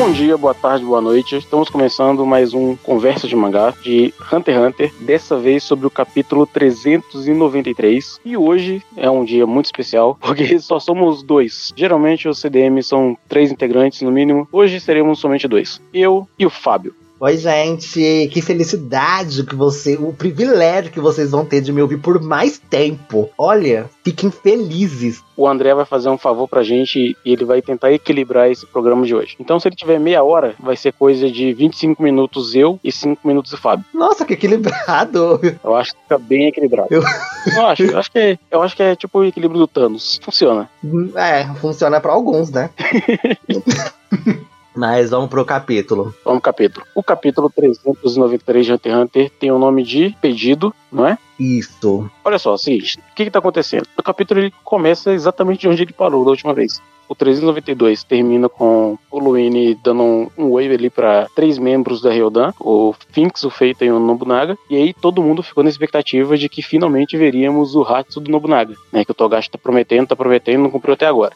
Bom 0.00 0.12
dia, 0.12 0.36
boa 0.36 0.54
tarde, 0.54 0.84
boa 0.84 1.00
noite. 1.00 1.36
Estamos 1.36 1.68
começando 1.68 2.24
mais 2.24 2.54
um 2.54 2.76
Conversa 2.76 3.26
de 3.26 3.34
Mangá 3.34 3.74
de 3.82 4.14
Hunter 4.32 4.54
x 4.54 4.64
Hunter, 4.64 4.94
dessa 5.00 5.36
vez 5.36 5.64
sobre 5.64 5.88
o 5.88 5.90
capítulo 5.90 6.46
393. 6.46 8.20
E 8.24 8.36
hoje 8.36 8.80
é 8.96 9.10
um 9.10 9.24
dia 9.24 9.44
muito 9.44 9.66
especial, 9.66 10.16
porque 10.22 10.56
só 10.60 10.78
somos 10.78 11.24
dois. 11.24 11.72
Geralmente 11.76 12.28
os 12.28 12.38
CDM 12.38 12.80
são 12.80 13.18
três 13.28 13.50
integrantes 13.50 14.00
no 14.00 14.12
mínimo, 14.12 14.48
hoje 14.52 14.78
seremos 14.78 15.18
somente 15.18 15.48
dois. 15.48 15.82
Eu 15.92 16.28
e 16.38 16.46
o 16.46 16.50
Fábio. 16.50 16.94
Oi, 17.20 17.36
gente, 17.36 18.30
que 18.32 18.40
felicidade 18.40 19.42
que 19.42 19.56
você, 19.56 19.96
o 19.96 20.12
privilégio 20.12 20.92
que 20.92 21.00
vocês 21.00 21.32
vão 21.32 21.44
ter 21.44 21.60
de 21.60 21.72
me 21.72 21.82
ouvir 21.82 21.98
por 21.98 22.22
mais 22.22 22.58
tempo. 22.58 23.28
Olha, 23.36 23.90
fiquem 24.04 24.30
felizes. 24.30 25.20
O 25.36 25.48
André 25.48 25.74
vai 25.74 25.84
fazer 25.84 26.08
um 26.10 26.16
favor 26.16 26.46
pra 26.46 26.62
gente 26.62 27.16
e 27.24 27.32
ele 27.32 27.44
vai 27.44 27.60
tentar 27.60 27.90
equilibrar 27.90 28.48
esse 28.48 28.64
programa 28.66 29.04
de 29.04 29.16
hoje. 29.16 29.34
Então, 29.40 29.58
se 29.58 29.66
ele 29.66 29.74
tiver 29.74 29.98
meia 29.98 30.22
hora, 30.22 30.54
vai 30.60 30.76
ser 30.76 30.92
coisa 30.92 31.28
de 31.28 31.52
25 31.52 32.00
minutos 32.00 32.54
eu 32.54 32.78
e 32.84 32.92
5 32.92 33.26
minutos 33.26 33.52
o 33.52 33.56
Fábio. 33.56 33.84
Nossa, 33.92 34.24
que 34.24 34.34
equilibrado. 34.34 35.40
Eu 35.64 35.74
acho 35.74 35.94
que 35.94 36.02
fica 36.02 36.18
bem 36.18 36.46
equilibrado. 36.46 36.88
Eu, 36.90 37.02
eu 37.02 37.66
acho, 37.66 37.82
eu 37.82 37.98
acho 37.98 38.12
que 38.12 38.18
é, 38.18 38.38
eu 38.50 38.62
acho 38.62 38.76
que 38.76 38.82
é 38.82 38.94
tipo 38.94 39.18
o 39.18 39.24
equilíbrio 39.24 39.58
do 39.60 39.66
Thanos. 39.66 40.20
Funciona. 40.22 40.70
É, 41.16 41.44
funciona 41.60 42.00
pra 42.00 42.12
alguns, 42.12 42.50
né? 42.50 42.70
Mas 44.78 45.10
vamos 45.10 45.28
pro 45.28 45.44
capítulo. 45.44 46.14
Vamos 46.24 46.40
pro 46.40 46.52
capítulo. 46.52 46.86
O 46.94 47.02
capítulo 47.02 47.50
393 47.50 48.64
de 48.64 48.72
Hunter 48.72 48.92
x 48.92 49.02
Hunter 49.02 49.30
tem 49.30 49.50
o 49.50 49.58
nome 49.58 49.82
de 49.82 50.14
Pedido, 50.20 50.72
não 50.92 51.04
é? 51.04 51.18
Isso. 51.36 52.08
Olha 52.24 52.38
só, 52.38 52.54
o 52.54 52.58
seguinte, 52.58 52.96
o 52.96 53.14
que 53.16 53.24
que 53.24 53.30
tá 53.30 53.40
acontecendo? 53.40 53.88
O 53.98 54.02
capítulo 54.04 54.38
ele 54.38 54.54
começa 54.62 55.12
exatamente 55.12 55.62
de 55.62 55.68
onde 55.68 55.82
ele 55.82 55.92
parou 55.92 56.24
da 56.24 56.30
última 56.30 56.54
vez. 56.54 56.80
O 57.08 57.14
392 57.16 58.04
termina 58.04 58.48
com 58.48 58.96
o 59.10 59.18
Luini 59.18 59.74
dando 59.82 60.02
um, 60.04 60.30
um 60.38 60.52
wave 60.52 60.74
ali 60.74 60.90
para 60.90 61.26
três 61.34 61.58
membros 61.58 62.00
da 62.00 62.12
Ryodan, 62.12 62.52
o 62.60 62.94
Finks, 63.10 63.42
o 63.42 63.50
Feita 63.50 63.84
e 63.84 63.90
o 63.90 63.98
Nobunaga. 63.98 64.56
E 64.70 64.76
aí 64.76 64.94
todo 64.94 65.22
mundo 65.22 65.42
ficou 65.42 65.64
na 65.64 65.70
expectativa 65.70 66.38
de 66.38 66.48
que 66.48 66.62
finalmente 66.62 67.16
veríamos 67.16 67.74
o 67.74 67.82
Hatsu 67.82 68.20
do 68.20 68.30
Nobunaga, 68.30 68.76
né? 68.92 69.04
Que 69.04 69.10
o 69.10 69.14
Togashi 69.14 69.50
tá 69.50 69.58
prometendo, 69.58 70.06
tá 70.06 70.14
prometendo, 70.14 70.62
não 70.62 70.70
cumpriu 70.70 70.94
até 70.94 71.06
agora. 71.06 71.32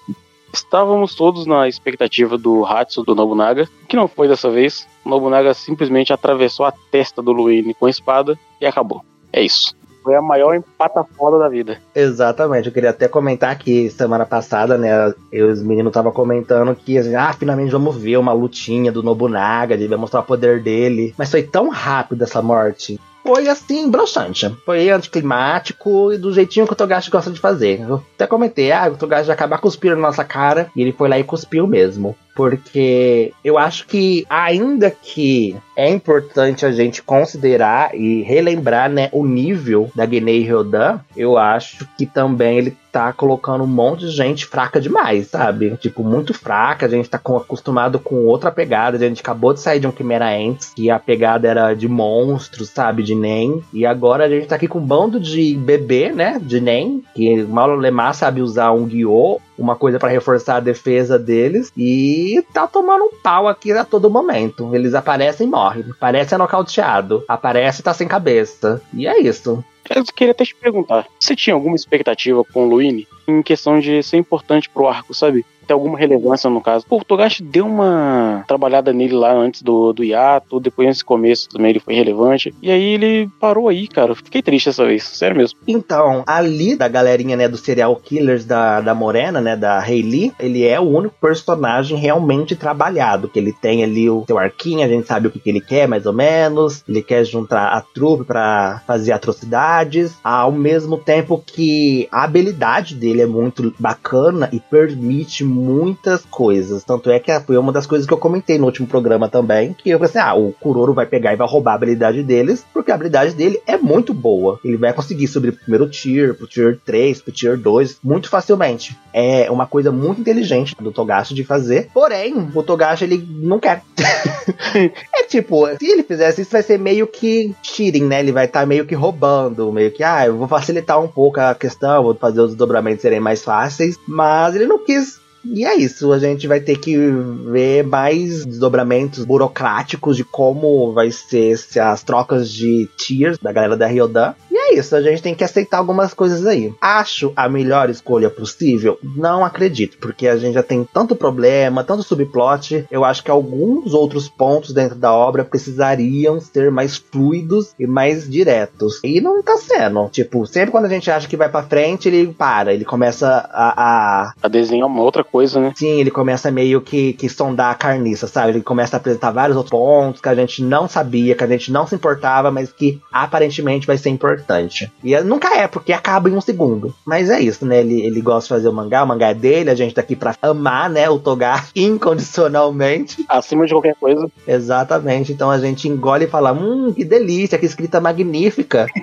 Estávamos 0.52 1.14
todos 1.14 1.46
na 1.46 1.66
expectativa 1.66 2.36
do 2.36 2.64
Hatsu 2.64 3.02
do 3.02 3.14
Nobunaga, 3.14 3.68
que 3.88 3.96
não 3.96 4.06
foi 4.06 4.28
dessa 4.28 4.50
vez. 4.50 4.86
O 5.04 5.08
Nobunaga 5.08 5.54
simplesmente 5.54 6.12
atravessou 6.12 6.66
a 6.66 6.72
testa 6.90 7.22
do 7.22 7.32
Luini 7.32 7.72
com 7.74 7.86
a 7.86 7.90
espada 7.90 8.38
e 8.60 8.66
acabou. 8.66 9.02
É 9.32 9.42
isso. 9.42 9.74
Foi 10.02 10.16
a 10.16 10.20
maior 10.20 10.54
empata 10.54 11.04
foda 11.16 11.38
da 11.38 11.48
vida. 11.48 11.80
Exatamente, 11.94 12.66
eu 12.66 12.72
queria 12.72 12.90
até 12.90 13.06
comentar 13.06 13.56
que 13.56 13.88
semana 13.88 14.26
passada, 14.26 14.76
né, 14.76 15.14
eu, 15.30 15.48
os 15.48 15.62
meninos 15.62 15.90
estavam 15.90 16.10
comentando 16.10 16.74
que, 16.74 16.98
assim, 16.98 17.14
ah, 17.14 17.32
finalmente 17.32 17.70
vamos 17.70 17.96
ver 17.96 18.16
uma 18.16 18.32
lutinha 18.32 18.90
do 18.90 19.02
Nobunaga, 19.02 19.74
ele 19.74 19.86
vai 19.86 19.96
mostrar 19.96 20.20
o 20.20 20.24
poder 20.24 20.60
dele. 20.60 21.14
Mas 21.16 21.30
foi 21.30 21.44
tão 21.44 21.68
rápido 21.68 22.24
essa 22.24 22.42
morte 22.42 23.00
foi 23.22 23.48
assim, 23.48 23.90
broxante. 23.90 24.54
Foi 24.64 24.90
anticlimático 24.90 26.12
e 26.12 26.18
do 26.18 26.32
jeitinho 26.32 26.66
que 26.66 26.72
o 26.72 26.76
Togashi 26.76 27.10
gosta 27.10 27.30
de 27.30 27.40
fazer. 27.40 27.80
Eu 27.80 28.02
até 28.14 28.26
comentei, 28.26 28.72
ah, 28.72 28.90
o 28.92 28.96
Togashi 28.96 29.26
vai 29.26 29.34
acabar 29.34 29.58
cuspindo 29.58 29.96
na 29.96 30.02
nossa 30.02 30.24
cara. 30.24 30.70
E 30.76 30.82
ele 30.82 30.92
foi 30.92 31.08
lá 31.08 31.18
e 31.18 31.24
cuspiu 31.24 31.66
mesmo. 31.66 32.16
Porque 32.34 33.32
eu 33.44 33.58
acho 33.58 33.86
que, 33.86 34.24
ainda 34.28 34.90
que 34.90 35.56
é 35.76 35.88
importante 35.88 36.64
a 36.64 36.72
gente 36.72 37.02
considerar 37.02 37.94
e 37.94 38.22
relembrar 38.22 38.90
né, 38.90 39.08
o 39.12 39.26
nível 39.26 39.90
da 39.94 40.06
Guinei 40.06 40.42
Ryodan, 40.42 40.98
eu 41.16 41.36
acho 41.36 41.86
que 41.96 42.06
também 42.06 42.58
ele 42.58 42.76
tá 42.92 43.12
colocando 43.12 43.64
um 43.64 43.66
monte 43.66 44.00
de 44.00 44.10
gente 44.10 44.44
fraca 44.44 44.78
demais, 44.78 45.28
sabe? 45.28 45.76
Tipo, 45.78 46.04
muito 46.04 46.34
fraca, 46.34 46.84
a 46.84 46.88
gente 46.88 47.08
tá 47.08 47.18
com, 47.18 47.36
acostumado 47.36 47.98
com 47.98 48.26
outra 48.26 48.52
pegada, 48.52 48.98
a 48.98 49.00
gente 49.00 49.22
acabou 49.22 49.54
de 49.54 49.60
sair 49.60 49.80
de 49.80 49.86
um 49.86 49.92
Chimera 49.92 50.28
Ants, 50.28 50.72
que 50.76 50.90
a 50.90 50.98
pegada 50.98 51.48
era 51.48 51.74
de 51.74 51.88
monstros, 51.88 52.68
sabe? 52.68 53.02
De 53.02 53.14
NEM, 53.14 53.62
e 53.72 53.86
agora 53.86 54.26
a 54.26 54.28
gente 54.28 54.46
tá 54.46 54.56
aqui 54.56 54.68
com 54.68 54.78
um 54.78 54.86
bando 54.86 55.18
de 55.18 55.56
bebê, 55.56 56.12
né? 56.12 56.38
De 56.40 56.60
NEM, 56.60 57.02
que 57.14 57.42
mal 57.44 57.72
Lemar 57.74 58.14
sabe 58.14 58.42
usar 58.42 58.72
um 58.72 58.84
guiô, 58.84 59.40
uma 59.56 59.74
coisa 59.74 59.98
para 59.98 60.10
reforçar 60.10 60.56
a 60.56 60.60
defesa 60.60 61.18
deles, 61.18 61.72
e 61.76 62.44
tá 62.52 62.66
tomando 62.66 63.04
um 63.04 63.20
pau 63.22 63.48
aqui 63.48 63.72
a 63.72 63.84
todo 63.84 64.10
momento. 64.10 64.74
Eles 64.74 64.92
aparecem 64.92 65.46
e 65.46 65.50
morrem, 65.50 65.84
aparece 65.90 66.34
é 66.34 66.38
nocauteado, 66.38 67.24
aparece 67.26 67.80
e 67.80 67.84
tá 67.84 67.94
sem 67.94 68.06
cabeça, 68.06 68.82
e 68.92 69.06
é 69.06 69.18
isso. 69.20 69.64
Eu 69.94 70.04
queria 70.04 70.32
até 70.32 70.44
te 70.44 70.54
perguntar, 70.54 71.06
você 71.18 71.36
tinha 71.36 71.54
alguma 71.54 71.76
expectativa 71.76 72.44
com 72.44 72.64
o 72.64 72.68
Luini 72.68 73.06
em 73.26 73.42
questão 73.42 73.78
de 73.78 74.02
ser 74.02 74.16
importante 74.16 74.68
pro 74.68 74.88
arco, 74.88 75.14
sabe? 75.14 75.44
Ter 75.66 75.74
alguma 75.74 75.96
relevância 75.96 76.50
no 76.50 76.60
caso. 76.60 76.84
Pô, 76.86 76.98
o 76.98 77.04
Togashi 77.04 77.42
deu 77.42 77.64
uma 77.66 78.44
trabalhada 78.48 78.92
nele 78.92 79.14
lá 79.14 79.32
antes 79.32 79.62
do, 79.62 79.92
do 79.92 80.02
hiato, 80.02 80.58
depois 80.58 80.88
nesse 80.88 81.04
começo 81.04 81.48
também 81.48 81.70
ele 81.70 81.78
foi 81.78 81.94
relevante. 81.94 82.52
E 82.60 82.68
aí 82.70 82.82
ele 82.82 83.28
parou 83.40 83.68
aí, 83.68 83.86
cara. 83.86 84.12
Fiquei 84.14 84.42
triste 84.42 84.66
dessa 84.66 84.84
vez, 84.84 85.04
sério 85.04 85.36
mesmo. 85.36 85.58
Então, 85.66 86.24
ali 86.26 86.74
da 86.74 86.88
galerinha, 86.88 87.36
né, 87.36 87.46
do 87.48 87.56
serial 87.56 87.94
killers 87.94 88.44
da, 88.44 88.80
da 88.80 88.92
Morena, 88.92 89.40
né, 89.40 89.56
da 89.56 89.78
Hayley, 89.78 90.32
ele 90.38 90.66
é 90.66 90.80
o 90.80 90.88
único 90.88 91.14
personagem 91.20 91.96
realmente 91.96 92.56
trabalhado, 92.56 93.28
que 93.28 93.38
ele 93.38 93.52
tem 93.52 93.84
ali 93.84 94.10
o 94.10 94.24
seu 94.26 94.38
arquinho, 94.38 94.84
a 94.84 94.88
gente 94.88 95.06
sabe 95.06 95.28
o 95.28 95.30
que, 95.30 95.38
que 95.38 95.48
ele 95.48 95.60
quer, 95.60 95.86
mais 95.86 96.06
ou 96.06 96.12
menos. 96.12 96.82
Ele 96.88 97.02
quer 97.02 97.24
juntar 97.24 97.68
a 97.68 97.80
trupe 97.80 98.24
para 98.24 98.82
fazer 98.84 99.12
atrocidades, 99.12 100.16
ao 100.24 100.50
mesmo 100.50 100.98
tempo 100.98 101.42
que 101.46 102.08
a 102.10 102.24
habilidade 102.24 102.96
dele 102.96 103.21
é 103.22 103.26
muito 103.26 103.74
bacana 103.78 104.48
e 104.52 104.60
permite 104.60 105.44
muitas 105.44 106.24
coisas. 106.24 106.84
Tanto 106.84 107.10
é 107.10 107.18
que 107.18 107.32
foi 107.40 107.56
uma 107.56 107.72
das 107.72 107.86
coisas 107.86 108.06
que 108.06 108.12
eu 108.12 108.18
comentei 108.18 108.58
no 108.58 108.66
último 108.66 108.86
programa 108.86 109.28
também, 109.28 109.72
que 109.72 109.90
eu 109.90 109.98
falei 109.98 110.10
assim, 110.10 110.18
ah, 110.18 110.34
o 110.34 110.52
Kuroro 110.52 110.94
vai 110.94 111.06
pegar 111.06 111.32
e 111.32 111.36
vai 111.36 111.46
roubar 111.46 111.72
a 111.72 111.74
habilidade 111.74 112.22
deles, 112.22 112.64
porque 112.72 112.90
a 112.90 112.94
habilidade 112.94 113.34
dele 113.34 113.60
é 113.66 113.76
muito 113.76 114.12
boa. 114.12 114.58
Ele 114.64 114.76
vai 114.76 114.92
conseguir 114.92 115.26
subir 115.28 115.52
pro 115.52 115.62
primeiro 115.62 115.88
tier, 115.88 116.34
pro 116.34 116.46
tier 116.46 116.78
3, 116.84 117.22
pro 117.22 117.32
tier 117.32 117.56
2, 117.56 117.98
muito 118.02 118.28
facilmente. 118.28 118.96
É 119.12 119.50
uma 119.50 119.66
coisa 119.66 119.90
muito 119.90 120.20
inteligente 120.20 120.74
do 120.80 120.92
Togashi 120.92 121.34
de 121.34 121.44
fazer, 121.44 121.88
porém, 121.92 122.50
o 122.54 122.62
Togashi 122.62 123.04
ele 123.04 123.26
não 123.28 123.58
quer. 123.58 123.82
é 125.14 125.22
tipo, 125.28 125.66
se 125.78 125.86
ele 125.86 126.02
fizesse 126.02 126.42
isso 126.42 126.50
vai 126.50 126.62
ser 126.62 126.78
meio 126.78 127.06
que 127.06 127.54
cheating, 127.62 128.04
né? 128.04 128.20
Ele 128.20 128.32
vai 128.32 128.46
estar 128.46 128.60
tá 128.60 128.66
meio 128.66 128.86
que 128.86 128.94
roubando, 128.94 129.72
meio 129.72 129.90
que, 129.90 130.02
ah, 130.02 130.26
eu 130.26 130.36
vou 130.36 130.48
facilitar 130.48 131.00
um 131.00 131.08
pouco 131.08 131.40
a 131.40 131.54
questão, 131.54 132.02
vou 132.02 132.14
fazer 132.14 132.40
os 132.40 132.50
desdobramentos 132.50 133.01
serem 133.02 133.20
mais 133.20 133.42
fáceis, 133.42 133.98
mas 134.06 134.54
ele 134.54 134.66
não 134.66 134.78
quis 134.78 135.20
e 135.44 135.64
é 135.64 135.74
isso, 135.74 136.12
a 136.12 136.20
gente 136.20 136.46
vai 136.46 136.60
ter 136.60 136.78
que 136.78 136.96
ver 136.96 137.84
mais 137.84 138.46
desdobramentos 138.46 139.24
burocráticos 139.24 140.16
de 140.16 140.24
como 140.24 140.92
vai 140.92 141.10
ser 141.10 141.56
as 141.80 142.02
trocas 142.02 142.48
de 142.48 142.88
tiers 142.96 143.38
da 143.38 143.50
galera 143.50 143.76
da 143.76 143.86
Ryodan. 143.86 144.34
É 144.72 144.78
isso, 144.78 144.96
a 144.96 145.02
gente 145.02 145.22
tem 145.22 145.34
que 145.34 145.44
aceitar 145.44 145.76
algumas 145.76 146.14
coisas 146.14 146.46
aí. 146.46 146.72
Acho 146.80 147.30
a 147.36 147.46
melhor 147.46 147.90
escolha 147.90 148.30
possível? 148.30 148.98
Não 149.02 149.44
acredito, 149.44 149.98
porque 149.98 150.26
a 150.26 150.36
gente 150.36 150.54
já 150.54 150.62
tem 150.62 150.88
tanto 150.90 151.14
problema, 151.14 151.84
tanto 151.84 152.02
subplot. 152.02 152.86
Eu 152.90 153.04
acho 153.04 153.22
que 153.22 153.30
alguns 153.30 153.92
outros 153.92 154.30
pontos 154.30 154.72
dentro 154.72 154.96
da 154.96 155.12
obra 155.12 155.44
precisariam 155.44 156.40
ser 156.40 156.70
mais 156.70 156.96
fluidos 156.96 157.74
e 157.78 157.86
mais 157.86 158.28
diretos. 158.28 158.98
E 159.04 159.20
não 159.20 159.42
tá 159.42 159.58
sendo. 159.58 160.08
Tipo, 160.08 160.46
sempre 160.46 160.70
quando 160.70 160.86
a 160.86 160.88
gente 160.88 161.10
acha 161.10 161.28
que 161.28 161.36
vai 161.36 161.50
para 161.50 161.66
frente, 161.66 162.08
ele 162.08 162.32
para, 162.32 162.72
ele 162.72 162.86
começa 162.86 163.28
a, 163.52 163.74
a... 163.76 164.32
a 164.42 164.48
desenhar 164.48 164.88
uma 164.88 165.02
outra 165.02 165.22
coisa, 165.22 165.60
né? 165.60 165.72
Sim, 165.76 166.00
ele 166.00 166.10
começa 166.10 166.50
meio 166.50 166.80
que, 166.80 167.12
que 167.12 167.28
sondar 167.28 167.72
a 167.72 167.74
carniça, 167.74 168.26
sabe? 168.26 168.52
Ele 168.52 168.62
começa 168.62 168.96
a 168.96 168.98
apresentar 168.98 169.32
vários 169.32 169.56
outros 169.56 169.70
pontos 169.70 170.22
que 170.22 170.28
a 170.30 170.34
gente 170.34 170.62
não 170.62 170.88
sabia, 170.88 171.34
que 171.34 171.44
a 171.44 171.48
gente 171.48 171.70
não 171.70 171.86
se 171.86 171.94
importava, 171.94 172.50
mas 172.50 172.72
que 172.72 173.02
aparentemente 173.12 173.86
vai 173.86 173.98
ser 173.98 174.08
importante. 174.08 174.61
E 175.02 175.18
nunca 175.22 175.56
é, 175.56 175.66
porque 175.66 175.92
acaba 175.92 176.28
em 176.28 176.36
um 176.36 176.40
segundo. 176.40 176.94
Mas 177.04 177.30
é 177.30 177.40
isso, 177.40 177.64
né? 177.66 177.80
Ele, 177.80 178.00
ele 178.02 178.20
gosta 178.20 178.42
de 178.42 178.48
fazer 178.48 178.68
o 178.68 178.72
mangá, 178.72 179.02
o 179.02 179.06
mangá 179.06 179.28
é 179.28 179.34
dele, 179.34 179.70
a 179.70 179.74
gente 179.74 179.94
tá 179.94 180.00
aqui 180.00 180.16
pra 180.16 180.34
amar, 180.42 180.90
né? 180.90 181.08
O 181.08 181.18
Togar 181.18 181.68
incondicionalmente. 181.74 183.24
Acima 183.28 183.66
de 183.66 183.72
qualquer 183.72 183.94
coisa. 183.96 184.30
Exatamente. 184.46 185.32
Então 185.32 185.50
a 185.50 185.58
gente 185.58 185.88
engole 185.88 186.24
e 186.24 186.28
fala: 186.28 186.52
hum, 186.52 186.92
que 186.92 187.04
delícia, 187.04 187.58
que 187.58 187.66
escrita 187.66 188.00
magnífica. 188.00 188.86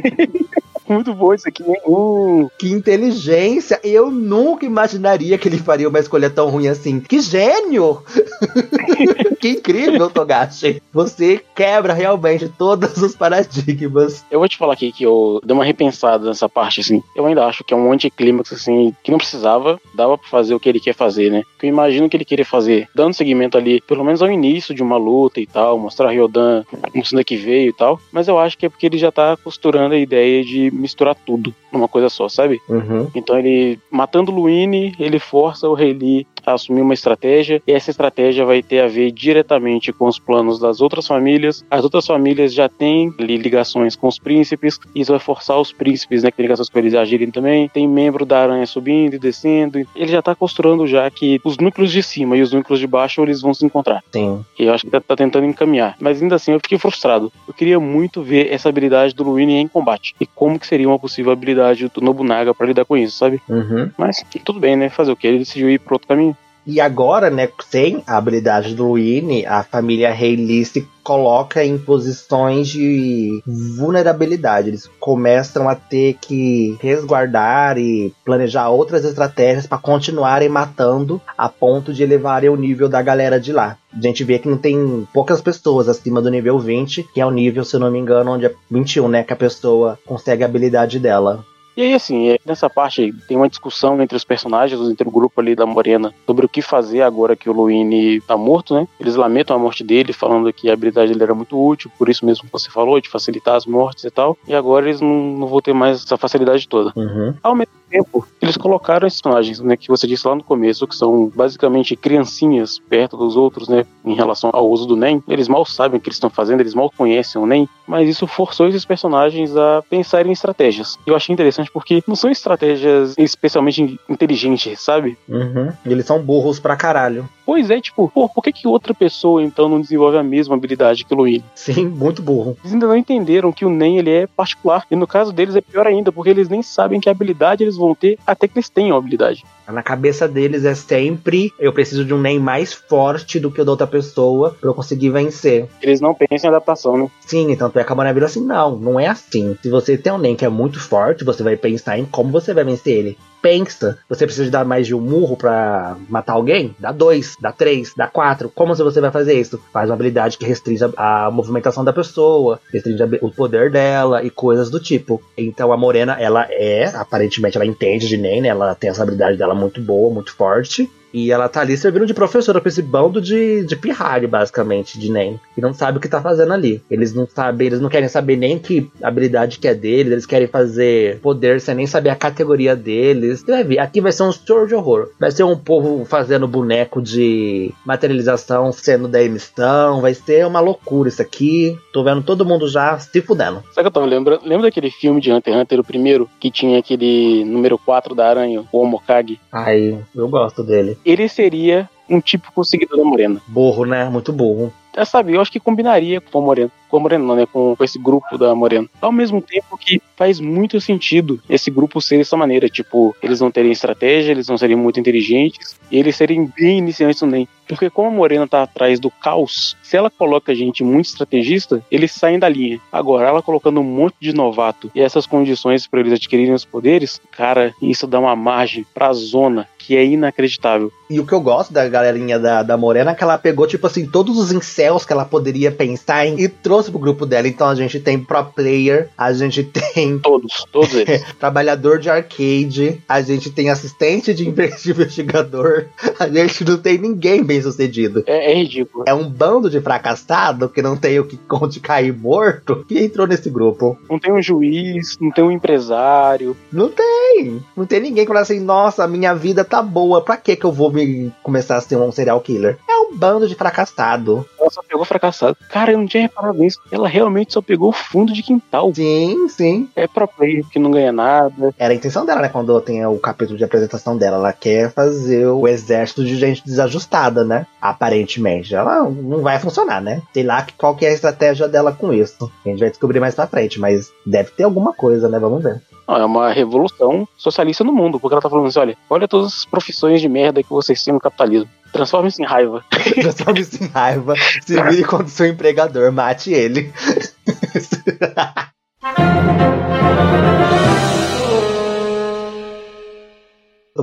muito 0.89 1.13
bom 1.13 1.33
isso 1.33 1.47
aqui, 1.47 1.63
hein? 1.63 1.79
Uh, 1.85 2.49
que 2.57 2.71
inteligência! 2.71 3.79
Eu 3.83 4.09
nunca 4.09 4.65
imaginaria 4.65 5.37
que 5.37 5.47
ele 5.47 5.59
faria 5.59 5.87
uma 5.87 5.99
escolha 5.99 6.29
tão 6.29 6.49
ruim 6.49 6.67
assim. 6.67 6.99
Que 6.99 7.21
gênio! 7.21 8.01
que 9.39 9.49
incrível, 9.49 10.09
Togashi! 10.09 10.81
Você 10.93 11.41
quebra 11.55 11.93
realmente 11.93 12.49
todos 12.49 12.97
os 13.01 13.15
paradigmas. 13.15 14.25
Eu 14.29 14.39
vou 14.39 14.47
te 14.47 14.57
falar 14.57 14.73
aqui 14.73 14.91
que 14.91 15.03
eu 15.03 15.41
dei 15.43 15.53
uma 15.53 15.65
repensada 15.65 16.27
nessa 16.27 16.49
parte, 16.49 16.81
assim. 16.81 17.01
Eu 17.15 17.25
ainda 17.25 17.45
acho 17.45 17.63
que 17.63 17.73
é 17.73 17.77
um 17.77 17.91
anticlímax, 17.91 18.53
assim, 18.53 18.93
que 19.03 19.11
não 19.11 19.17
precisava, 19.17 19.79
dava 19.93 20.17
pra 20.17 20.27
fazer 20.27 20.53
o 20.53 20.59
que 20.59 20.69
ele 20.69 20.79
quer 20.79 20.93
fazer, 20.93 21.31
né? 21.31 21.43
Que 21.57 21.65
eu 21.65 21.69
imagino 21.69 22.09
que 22.09 22.17
ele 22.17 22.25
queria 22.25 22.45
fazer, 22.45 22.87
dando 22.93 23.13
seguimento 23.13 23.57
ali, 23.57 23.81
pelo 23.81 24.03
menos 24.03 24.21
ao 24.21 24.31
início 24.31 24.75
de 24.75 24.83
uma 24.83 24.97
luta 24.97 25.39
e 25.39 25.47
tal, 25.47 25.77
mostrar 25.77 26.09
Ryodan 26.09 26.63
mostrando 26.93 27.23
que 27.23 27.35
veio 27.35 27.69
e 27.69 27.73
tal. 27.73 27.99
Mas 28.11 28.27
eu 28.27 28.37
acho 28.37 28.57
que 28.57 28.65
é 28.65 28.69
porque 28.69 28.85
ele 28.85 28.97
já 28.97 29.11
tá 29.11 29.37
costurando 29.37 29.95
a 29.95 29.99
ideia 29.99 30.43
de 30.43 30.71
misturar 30.71 31.15
tudo 31.15 31.53
numa 31.71 31.87
coisa 31.87 32.09
só, 32.09 32.27
sabe? 32.27 32.59
Uhum. 32.67 33.07
Então 33.15 33.37
ele, 33.37 33.79
matando 33.91 34.31
o 34.31 34.35
Luini, 34.35 34.95
ele 34.99 35.19
força 35.19 35.67
o 35.67 35.73
Rei 35.73 35.93
Lee 35.93 36.27
a 36.45 36.53
assumir 36.53 36.81
uma 36.81 36.93
estratégia, 36.93 37.61
e 37.67 37.71
essa 37.71 37.91
estratégia 37.91 38.45
vai 38.45 38.63
ter 38.63 38.79
a 38.81 38.87
ver 38.87 39.11
diretamente 39.29 39.93
com 39.93 40.07
os 40.07 40.17
planos 40.17 40.59
das 40.59 40.81
outras 40.81 41.05
famílias. 41.05 41.63
As 41.69 41.83
outras 41.83 42.05
famílias 42.05 42.53
já 42.53 42.67
têm 42.67 43.13
ligações 43.19 43.95
com 43.95 44.07
os 44.07 44.17
príncipes, 44.17 44.79
isso 44.95 45.11
vai 45.11 45.19
forçar 45.19 45.59
os 45.59 45.71
príncipes, 45.71 46.23
né, 46.23 46.31
que 46.31 46.37
tem 46.37 46.45
ligações 46.45 46.69
com 46.69 46.79
eles 46.79 46.95
a 46.95 47.01
agirem 47.01 47.29
também. 47.29 47.69
Tem 47.69 47.87
membro 47.87 48.25
da 48.25 48.39
aranha 48.39 48.65
subindo 48.65 49.15
e 49.15 49.19
descendo. 49.19 49.79
Ele 49.95 50.11
já 50.11 50.21
tá 50.21 50.33
costurando 50.33 50.87
já 50.87 51.09
que 51.09 51.39
os 51.43 51.57
núcleos 51.57 51.91
de 51.91 52.01
cima 52.01 52.35
e 52.35 52.41
os 52.41 52.51
núcleos 52.51 52.79
de 52.79 52.87
baixo 52.87 53.21
eles 53.21 53.41
vão 53.41 53.53
se 53.53 53.65
encontrar. 53.65 54.03
Sim. 54.11 54.43
E 54.57 54.63
eu 54.63 54.73
acho 54.73 54.85
que 54.85 54.91
tá, 54.91 54.99
tá 54.99 55.15
tentando 55.15 55.45
encaminhar. 55.45 55.95
Mas 55.99 56.21
ainda 56.21 56.35
assim 56.35 56.51
eu 56.51 56.59
fiquei 56.59 56.77
frustrado. 56.77 57.31
Eu 57.47 57.53
queria 57.53 57.79
muito 57.79 58.23
ver 58.23 58.51
essa 58.51 58.69
habilidade 58.69 59.13
do 59.13 59.23
Luini 59.23 59.55
em 59.55 59.67
combate. 59.67 60.15
E 60.19 60.25
como 60.25 60.59
que 60.59 60.65
seria 60.65 60.87
uma 60.87 60.99
possível 60.99 61.31
habilidade 61.31 61.87
do 61.93 62.01
Nobunaga 62.01 62.53
para 62.53 62.67
lidar 62.67 62.85
com 62.85 62.97
isso, 62.97 63.17
sabe? 63.17 63.41
Uhum. 63.47 63.91
Mas 63.97 64.23
tudo 64.43 64.59
bem, 64.59 64.75
né? 64.75 64.89
Fazer 64.89 65.11
o 65.11 65.15
que? 65.15 65.27
Ele 65.27 65.39
decidiu 65.39 65.69
ir 65.69 65.79
pro 65.79 65.95
outro 65.95 66.07
caminho. 66.07 66.35
E 66.65 66.79
agora, 66.79 67.29
né, 67.29 67.49
sem 67.69 68.03
a 68.05 68.17
habilidade 68.17 68.75
do 68.75 68.89
Luini, 68.89 69.45
a 69.45 69.63
família 69.63 70.11
Hayley 70.11 70.63
se 70.65 70.87
coloca 71.03 71.65
em 71.65 71.77
posições 71.77 72.67
de 72.67 73.41
vulnerabilidade. 73.75 74.67
Eles 74.67 74.87
começam 74.99 75.67
a 75.67 75.73
ter 75.73 76.17
que 76.21 76.77
resguardar 76.79 77.79
e 77.79 78.13
planejar 78.23 78.69
outras 78.69 79.03
estratégias 79.03 79.65
para 79.65 79.79
continuarem 79.79 80.47
matando 80.49 81.19
a 81.35 81.49
ponto 81.49 81.91
de 81.91 82.03
elevarem 82.03 82.49
o 82.49 82.55
nível 82.55 82.87
da 82.87 83.01
galera 83.01 83.39
de 83.39 83.51
lá. 83.51 83.75
A 83.91 83.99
gente 83.99 84.23
vê 84.23 84.37
que 84.37 84.47
não 84.47 84.57
tem 84.57 85.07
poucas 85.11 85.41
pessoas 85.41 85.89
acima 85.89 86.21
do 86.21 86.29
nível 86.29 86.59
20, 86.59 87.01
que 87.11 87.19
é 87.19 87.25
o 87.25 87.31
nível, 87.31 87.65
se 87.65 87.75
eu 87.75 87.79
não 87.79 87.89
me 87.89 87.97
engano, 87.97 88.31
onde 88.31 88.45
é 88.45 88.53
21, 88.69 89.07
né, 89.07 89.23
que 89.23 89.33
a 89.33 89.35
pessoa 89.35 89.97
consegue 90.05 90.43
a 90.43 90.45
habilidade 90.45 90.99
dela. 90.99 91.43
E 91.79 91.81
aí, 91.81 91.93
assim, 91.93 92.35
nessa 92.45 92.69
parte 92.69 93.13
tem 93.25 93.37
uma 93.37 93.47
discussão 93.47 94.01
entre 94.01 94.17
os 94.17 94.25
personagens, 94.25 94.81
entre 94.89 95.07
o 95.07 95.11
grupo 95.11 95.39
ali 95.39 95.55
da 95.55 95.65
Morena, 95.65 96.13
sobre 96.25 96.45
o 96.45 96.49
que 96.49 96.61
fazer 96.61 97.01
agora 97.01 97.37
que 97.37 97.49
o 97.49 97.53
Luini 97.53 98.19
tá 98.19 98.35
morto, 98.35 98.75
né? 98.75 98.85
Eles 98.99 99.15
lamentam 99.15 99.55
a 99.55 99.59
morte 99.59 99.81
dele, 99.81 100.11
falando 100.11 100.51
que 100.51 100.69
a 100.69 100.73
habilidade 100.73 101.13
dele 101.13 101.23
era 101.23 101.33
muito 101.33 101.57
útil, 101.57 101.89
por 101.97 102.09
isso 102.09 102.25
mesmo 102.25 102.43
que 102.43 102.51
você 102.51 102.69
falou, 102.69 102.99
de 102.99 103.07
facilitar 103.07 103.55
as 103.55 103.65
mortes 103.65 104.03
e 104.03 104.11
tal. 104.11 104.37
E 104.45 104.53
agora 104.53 104.89
eles 104.89 104.99
não, 104.99 105.37
não 105.37 105.47
vão 105.47 105.61
ter 105.61 105.73
mais 105.73 106.03
essa 106.03 106.17
facilidade 106.17 106.67
toda. 106.67 106.91
Uhum. 106.97 107.33
Ao 107.41 107.55
mesmo 107.55 107.78
tempo, 107.89 108.27
eles 108.41 108.57
colocaram 108.57 109.07
esses 109.07 109.21
personagens, 109.21 109.59
né, 109.59 109.75
que 109.75 109.87
você 109.87 110.07
disse 110.07 110.27
lá 110.27 110.35
no 110.35 110.43
começo, 110.43 110.87
que 110.87 110.95
são 110.95 111.31
basicamente 111.33 111.95
criancinhas 111.95 112.79
perto 112.79 113.17
dos 113.17 113.35
outros, 113.35 113.67
né, 113.67 113.85
em 114.05 114.13
relação 114.13 114.49
ao 114.53 114.69
uso 114.69 114.85
do 114.85 114.95
NEM. 114.95 115.23
Eles 115.27 115.47
mal 115.47 115.65
sabem 115.65 115.97
o 115.97 116.01
que 116.01 116.09
eles 116.09 116.17
estão 116.17 116.29
fazendo, 116.29 116.61
eles 116.61 116.73
mal 116.73 116.91
conhecem 116.95 117.41
o 117.41 117.45
NEM, 117.45 117.67
mas 117.87 118.07
isso 118.07 118.27
forçou 118.27 118.67
esses 118.67 118.85
personagens 118.85 119.55
a 119.55 119.83
pensar 119.89 120.25
em 120.25 120.31
estratégias. 120.31 120.97
Eu 121.05 121.15
achei 121.15 121.33
interessante 121.33 121.71
porque 121.71 122.03
não 122.07 122.15
são 122.15 122.29
estratégias 122.29 123.15
especialmente 123.17 123.99
inteligentes, 124.07 124.79
sabe? 124.79 125.17
Uhum. 125.27 125.71
Eles 125.85 126.05
são 126.05 126.21
burros 126.21 126.59
pra 126.59 126.75
caralho. 126.75 127.27
Pois 127.45 127.71
é, 127.71 127.81
tipo, 127.81 128.07
pô, 128.13 128.29
por 128.29 128.43
que, 128.43 128.51
que 128.51 128.67
outra 128.67 128.93
pessoa 128.93 129.41
então 129.41 129.67
não 129.67 129.81
desenvolve 129.81 130.15
a 130.17 130.21
mesma 130.21 130.55
habilidade 130.55 131.03
que 131.03 131.11
o 131.11 131.17
Luigi? 131.17 131.43
Sim, 131.55 131.87
muito 131.87 132.21
burro. 132.21 132.55
Eles 132.61 132.73
ainda 132.73 132.85
não 132.85 132.95
entenderam 132.95 133.51
que 133.51 133.65
o 133.65 133.71
NEM 133.71 133.97
ele 133.97 134.11
é 134.11 134.27
particular. 134.27 134.85
E 134.91 134.95
no 134.95 135.07
caso 135.07 135.33
deles 135.33 135.55
é 135.55 135.61
pior 135.61 135.87
ainda, 135.87 136.11
porque 136.11 136.29
eles 136.29 136.47
nem 136.47 136.61
sabem 136.61 136.99
que 136.99 137.09
habilidade 137.09 137.63
eles 137.63 137.75
vão 137.79 137.95
ter 137.95 138.17
até 138.25 138.47
que 138.47 138.57
eles 138.57 138.69
tenham 138.69 138.97
habilidade. 138.97 139.43
Na 139.67 139.83
cabeça 139.83 140.27
deles 140.27 140.65
é 140.65 140.73
sempre 140.73 141.53
eu 141.59 141.71
preciso 141.71 142.03
de 142.03 142.13
um 142.13 142.19
NEM 142.19 142.39
mais 142.39 142.73
forte 142.73 143.39
do 143.39 143.51
que 143.51 143.61
o 143.61 143.65
da 143.65 143.71
outra 143.71 143.87
pessoa 143.87 144.55
pra 144.59 144.69
eu 144.69 144.73
conseguir 144.73 145.09
vencer. 145.09 145.67
Eles 145.81 146.01
não 146.01 146.13
pensam 146.13 146.49
em 146.49 146.53
adaptação, 146.53 146.97
né? 146.97 147.07
Sim, 147.21 147.51
então 147.51 147.69
tu 147.69 147.79
acaba 147.79 148.03
na 148.03 148.11
vida 148.11 148.25
assim, 148.25 148.43
não, 148.43 148.75
não 148.75 148.99
é 148.99 149.07
assim. 149.07 149.55
Se 149.61 149.69
você 149.69 149.97
tem 149.97 150.11
um 150.11 150.17
NEM 150.17 150.35
que 150.35 150.45
é 150.45 150.49
muito 150.49 150.79
forte, 150.79 151.23
você 151.23 151.43
vai 151.43 151.55
pensar 151.55 151.97
em 151.97 152.05
como 152.05 152.31
você 152.31 152.53
vai 152.53 152.63
vencer 152.63 152.97
ele. 152.97 153.17
Pensa, 153.41 153.97
você 154.07 154.25
precisa 154.25 154.51
dar 154.51 154.65
mais 154.65 154.85
de 154.85 154.93
um 154.93 154.99
murro 154.99 155.37
pra 155.37 155.95
matar 156.09 156.33
alguém? 156.33 156.75
Dá 156.77 156.91
dois, 156.91 157.37
dá 157.39 157.51
três, 157.51 157.93
dá 157.95 158.05
quatro. 158.07 158.49
Como 158.53 158.75
você 158.75 158.99
vai 158.99 159.11
fazer 159.11 159.39
isso? 159.39 159.61
Faz 159.71 159.89
uma 159.89 159.95
habilidade 159.95 160.37
que 160.37 160.45
restringe 160.45 160.83
a, 160.97 161.27
a 161.27 161.31
movimentação 161.31 161.83
da 161.83 161.93
pessoa, 161.93 162.59
restringe 162.71 163.01
a, 163.01 163.07
o 163.21 163.31
poder 163.31 163.71
dela 163.71 164.23
e 164.23 164.29
coisas 164.29 164.69
do 164.69 164.79
tipo. 164.79 165.21
Então 165.37 165.71
a 165.71 165.77
Morena, 165.77 166.17
ela 166.19 166.47
é, 166.49 166.85
aparentemente 166.95 167.57
ela 167.57 167.65
entende 167.65 168.07
de 168.07 168.17
NEM, 168.17 168.41
né? 168.41 168.49
Ela 168.49 168.75
tem 168.75 168.89
essa 168.89 169.03
habilidade 169.03 169.37
dela 169.37 169.55
muito 169.55 169.81
boa, 169.81 170.13
muito 170.13 170.33
forte. 170.33 170.89
E 171.13 171.31
ela 171.31 171.49
tá 171.49 171.61
ali 171.61 171.75
servindo 171.77 172.05
de 172.05 172.13
professora 172.13 172.61
pra 172.61 172.69
esse 172.69 172.81
bando 172.81 173.21
de, 173.21 173.65
de 173.65 173.75
pirralho, 173.75 174.27
basicamente, 174.27 174.99
de 174.99 175.11
NEM. 175.11 175.39
E 175.57 175.61
não 175.61 175.73
sabe 175.73 175.97
o 175.97 176.01
que 176.01 176.07
tá 176.07 176.21
fazendo 176.21 176.53
ali. 176.53 176.81
Eles 176.89 177.13
não 177.13 177.27
sabem, 177.27 177.67
eles 177.67 177.81
não 177.81 177.89
querem 177.89 178.09
saber 178.09 178.35
nem 178.35 178.57
que 178.59 178.89
habilidade 179.01 179.59
que 179.59 179.67
é 179.67 179.73
deles, 179.73 180.11
eles 180.11 180.25
querem 180.25 180.47
fazer 180.47 181.19
poder 181.19 181.59
sem 181.61 181.75
nem 181.75 181.87
saber 181.87 182.09
a 182.09 182.15
categoria 182.15 182.75
deles. 182.75 183.39
Você 183.39 183.51
vai 183.51 183.63
ver, 183.63 183.79
aqui 183.79 184.01
vai 184.01 184.11
ser 184.11 184.23
um 184.23 184.31
show 184.31 184.65
de 184.65 184.75
horror. 184.75 185.09
Vai 185.19 185.31
ser 185.31 185.43
um 185.43 185.57
povo 185.57 186.05
fazendo 186.05 186.47
boneco 186.47 187.01
de 187.01 187.73
materialização 187.85 188.71
sendo 188.71 189.07
da 189.07 189.21
emissão. 189.21 190.01
Vai 190.01 190.13
ser 190.13 190.45
uma 190.45 190.59
loucura 190.59 191.09
isso 191.09 191.21
aqui. 191.21 191.77
Tô 191.91 192.03
vendo 192.03 192.21
todo 192.21 192.45
mundo 192.45 192.67
já 192.67 192.97
se 192.99 193.21
fudendo. 193.21 193.63
Sabe 193.73 193.81
que 193.81 193.87
eu 193.87 193.91
tava 193.91 194.05
lembrando? 194.05 194.41
Lembra 194.45 194.67
daquele 194.67 194.91
filme 194.91 195.21
de 195.21 195.31
Hunter 195.31 195.53
x 195.53 195.61
Hunter, 195.61 195.79
o 195.79 195.83
primeiro, 195.83 196.29
que 196.39 196.51
tinha 196.51 196.79
aquele 196.79 197.43
número 197.45 197.77
4 197.77 198.13
da 198.13 198.27
aranha, 198.27 198.63
o 198.71 198.79
Omokage? 198.79 199.39
Ai, 199.51 199.97
eu 200.15 200.27
gosto 200.27 200.63
dele. 200.63 200.97
Ele 201.05 201.27
seria 201.27 201.89
um 202.09 202.19
típico 202.19 202.63
seguidor 202.63 202.97
da 202.97 203.03
Morena. 203.03 203.41
Burro, 203.47 203.85
né? 203.85 204.05
Muito 204.09 204.33
burro. 204.33 204.73
É, 204.95 205.05
sabe, 205.05 205.33
eu 205.33 205.41
acho 205.41 205.51
que 205.51 205.59
combinaria 205.59 206.19
com 206.19 206.39
a 206.39 206.41
Morena. 206.41 206.71
Com 206.89 206.97
a 206.97 206.99
Morena, 206.99 207.35
né? 207.35 207.45
Com, 207.45 207.75
com, 207.75 207.83
esse 207.83 207.99
grupo 207.99 208.37
da 208.37 208.53
Morena. 208.53 208.87
Ao 208.99 209.11
mesmo 209.11 209.41
tempo 209.41 209.77
que 209.77 210.01
faz 210.17 210.39
muito 210.39 210.81
sentido 210.81 211.39
esse 211.49 211.71
grupo 211.71 212.01
ser 212.01 212.17
dessa 212.17 212.35
maneira. 212.35 212.67
Tipo, 212.67 213.15
eles 213.21 213.39
não 213.39 213.51
terem 213.51 213.71
estratégia, 213.71 214.31
eles 214.31 214.47
não 214.47 214.57
serem 214.57 214.75
muito 214.75 214.99
inteligentes, 214.99 215.79
e 215.91 215.97
eles 215.97 216.15
serem 216.15 216.51
bem 216.57 216.79
iniciantes 216.79 217.19
também. 217.19 217.47
Porque 217.69 217.87
como 217.87 218.07
a 218.07 218.11
Morena 218.11 218.47
tá 218.47 218.63
atrás 218.63 218.99
do 218.99 219.11
caos, 219.11 219.77
se 219.83 219.95
ela 219.95 220.09
coloca 220.09 220.55
gente 220.55 220.83
muito 220.83 221.05
estrategista, 221.05 221.83
eles 221.91 222.11
saem 222.11 222.39
da 222.39 222.49
linha. 222.49 222.81
Agora, 222.91 223.27
ela 223.27 223.43
colocando 223.43 223.79
um 223.79 223.83
monte 223.83 224.15
de 224.19 224.33
novato 224.33 224.89
e 224.95 224.99
essas 224.99 225.27
condições 225.27 225.85
para 225.85 225.99
eles 225.99 226.13
adquirirem 226.13 226.53
os 226.53 226.65
poderes, 226.65 227.21
cara, 227.31 227.71
isso 227.79 228.07
dá 228.07 228.19
uma 228.19 228.35
margem 228.35 228.83
pra 228.91 229.13
zona 229.13 229.67
que 229.77 229.95
é 229.95 230.05
inacreditável. 230.05 230.91
E 231.09 231.19
o 231.19 231.25
que 231.25 231.33
eu 231.33 231.41
gosto 231.41 231.73
da 231.73 231.87
galerinha 231.89 232.37
da, 232.37 232.61
da 232.61 232.77
Morena 232.77 233.11
é 233.11 233.15
que 233.15 233.23
ela 233.23 233.39
pegou, 233.39 233.65
tipo 233.65 233.87
assim, 233.87 234.05
todos 234.05 234.37
os 234.37 234.51
incels 234.51 235.03
que 235.03 235.11
ela 235.11 235.25
poderia 235.25 235.71
pensar 235.71 236.27
em 236.27 236.39
e 236.39 236.47
trouxe 236.47 236.78
pro 236.87 236.99
grupo 236.99 237.25
dela. 237.25 237.47
Então 237.47 237.67
a 237.67 237.75
gente 237.75 237.99
tem 237.99 238.19
pro 238.19 238.45
player, 238.45 239.09
a 239.17 239.33
gente 239.33 239.63
tem. 239.63 240.19
Todos, 240.19 240.65
todos 240.71 240.93
eles. 240.93 241.23
trabalhador 241.39 241.99
de 241.99 242.09
arcade, 242.09 243.01
a 243.07 243.21
gente 243.21 243.49
tem 243.49 243.69
assistente 243.69 244.33
de 244.33 244.47
investigador, 244.47 245.85
a 246.19 246.27
gente 246.27 246.63
não 246.63 246.77
tem 246.77 246.97
ninguém 246.97 247.43
bem 247.43 247.61
sucedido. 247.61 248.23
É, 248.25 248.51
é 248.51 248.55
ridículo. 248.55 249.03
É 249.07 249.13
um 249.13 249.29
bando 249.29 249.69
de 249.69 249.81
fracassado 249.81 250.69
que 250.69 250.81
não 250.81 250.95
tem 250.95 251.19
o 251.19 251.25
que 251.25 251.39
onde 251.51 251.79
cair 251.79 252.13
morto 252.13 252.85
que 252.87 252.99
entrou 252.99 253.27
nesse 253.27 253.49
grupo. 253.49 253.97
Não 254.09 254.19
tem 254.19 254.31
um 254.31 254.41
juiz, 254.41 255.17
não 255.19 255.31
tem 255.31 255.43
um 255.43 255.51
empresário. 255.51 256.55
Não 256.71 256.89
tem. 256.89 257.63
Não 257.75 257.85
tem 257.85 257.99
ninguém 257.99 258.25
que 258.25 258.29
fala 258.29 258.41
assim, 258.41 258.59
nossa, 258.59 259.07
minha 259.07 259.33
vida 259.33 259.63
tá 259.65 259.81
boa, 259.81 260.21
pra 260.21 260.37
que 260.37 260.55
que 260.55 260.65
eu 260.65 260.71
vou 260.71 260.91
me 260.91 261.31
começar 261.41 261.77
a 261.77 261.81
ser 261.81 261.97
um 261.97 262.11
serial 262.11 262.39
killer? 262.41 262.77
É 262.87 262.97
um 262.97 263.15
bando 263.15 263.47
de 263.47 263.55
fracassado. 263.55 264.45
Ela 264.69 264.71
só 264.71 264.83
pegou 264.83 265.03
fracassado. 265.03 265.57
Cara, 265.69 265.91
eu 265.91 265.97
não 265.97 266.05
tinha 266.05 266.23
reparado 266.23 266.59
nisso. 266.59 266.79
Ela 266.91 267.07
realmente 267.07 267.53
só 267.53 267.61
pegou 267.61 267.89
o 267.89 267.93
fundo 267.93 268.31
de 268.31 268.43
quintal. 268.43 268.93
Sim, 268.93 269.47
sim. 269.49 269.89
É 269.95 270.07
pro 270.07 270.27
player 270.27 270.63
que 270.69 270.77
não 270.77 270.91
ganha 270.91 271.11
nada. 271.11 271.73
Era 271.77 271.91
a 271.91 271.95
intenção 271.95 272.25
dela, 272.25 272.41
né? 272.41 272.49
Quando 272.49 272.79
tem 272.81 273.03
o 273.05 273.17
capítulo 273.17 273.57
de 273.57 273.63
apresentação 273.63 274.15
dela. 274.15 274.37
Ela 274.37 274.53
quer 274.53 274.91
fazer 274.91 275.47
o 275.47 275.67
exército 275.67 276.23
de 276.23 276.35
gente 276.35 276.63
desajustada, 276.63 277.43
né? 277.43 277.65
Aparentemente. 277.81 278.75
Ela 278.75 279.09
não 279.09 279.41
vai 279.41 279.57
funcionar, 279.57 280.01
né? 280.01 280.21
Sei 280.33 280.43
lá 280.43 280.65
qual 280.77 280.95
que 280.95 281.05
é 281.05 281.09
a 281.09 281.13
estratégia 281.13 281.67
dela 281.67 281.91
com 281.91 282.13
isso. 282.13 282.51
A 282.63 282.69
gente 282.69 282.79
vai 282.79 282.89
descobrir 282.89 283.19
mais 283.19 283.33
pra 283.33 283.47
frente, 283.47 283.79
mas 283.79 284.11
deve 284.25 284.51
ter 284.51 284.63
alguma 284.63 284.93
coisa, 284.93 285.27
né? 285.27 285.39
Vamos 285.39 285.63
ver. 285.63 285.81
Não, 286.07 286.15
é 286.15 286.25
uma 286.25 286.51
revolução 286.51 287.27
socialista 287.37 287.83
no 287.83 287.93
mundo, 287.93 288.19
porque 288.19 288.33
ela 288.33 288.41
tá 288.41 288.49
falando 288.49 288.67
assim: 288.67 288.79
olha, 288.79 288.97
olha 289.07 289.27
todas 289.27 289.59
as 289.59 289.65
profissões 289.65 290.19
de 290.19 290.27
merda 290.27 290.63
que 290.63 290.69
vocês 290.69 291.03
têm 291.03 291.13
no 291.13 291.19
capitalismo. 291.19 291.69
Transforme-se 291.91 292.41
em 292.41 292.45
raiva. 292.45 292.83
Transforme-se 293.21 293.83
em 293.83 293.87
raiva. 293.87 294.33
Se 294.65 294.81
vire 294.83 295.03
contra 295.03 295.27
o 295.27 295.29
seu 295.29 295.47
empregador, 295.47 296.11
mate 296.11 296.51
ele. 296.51 296.91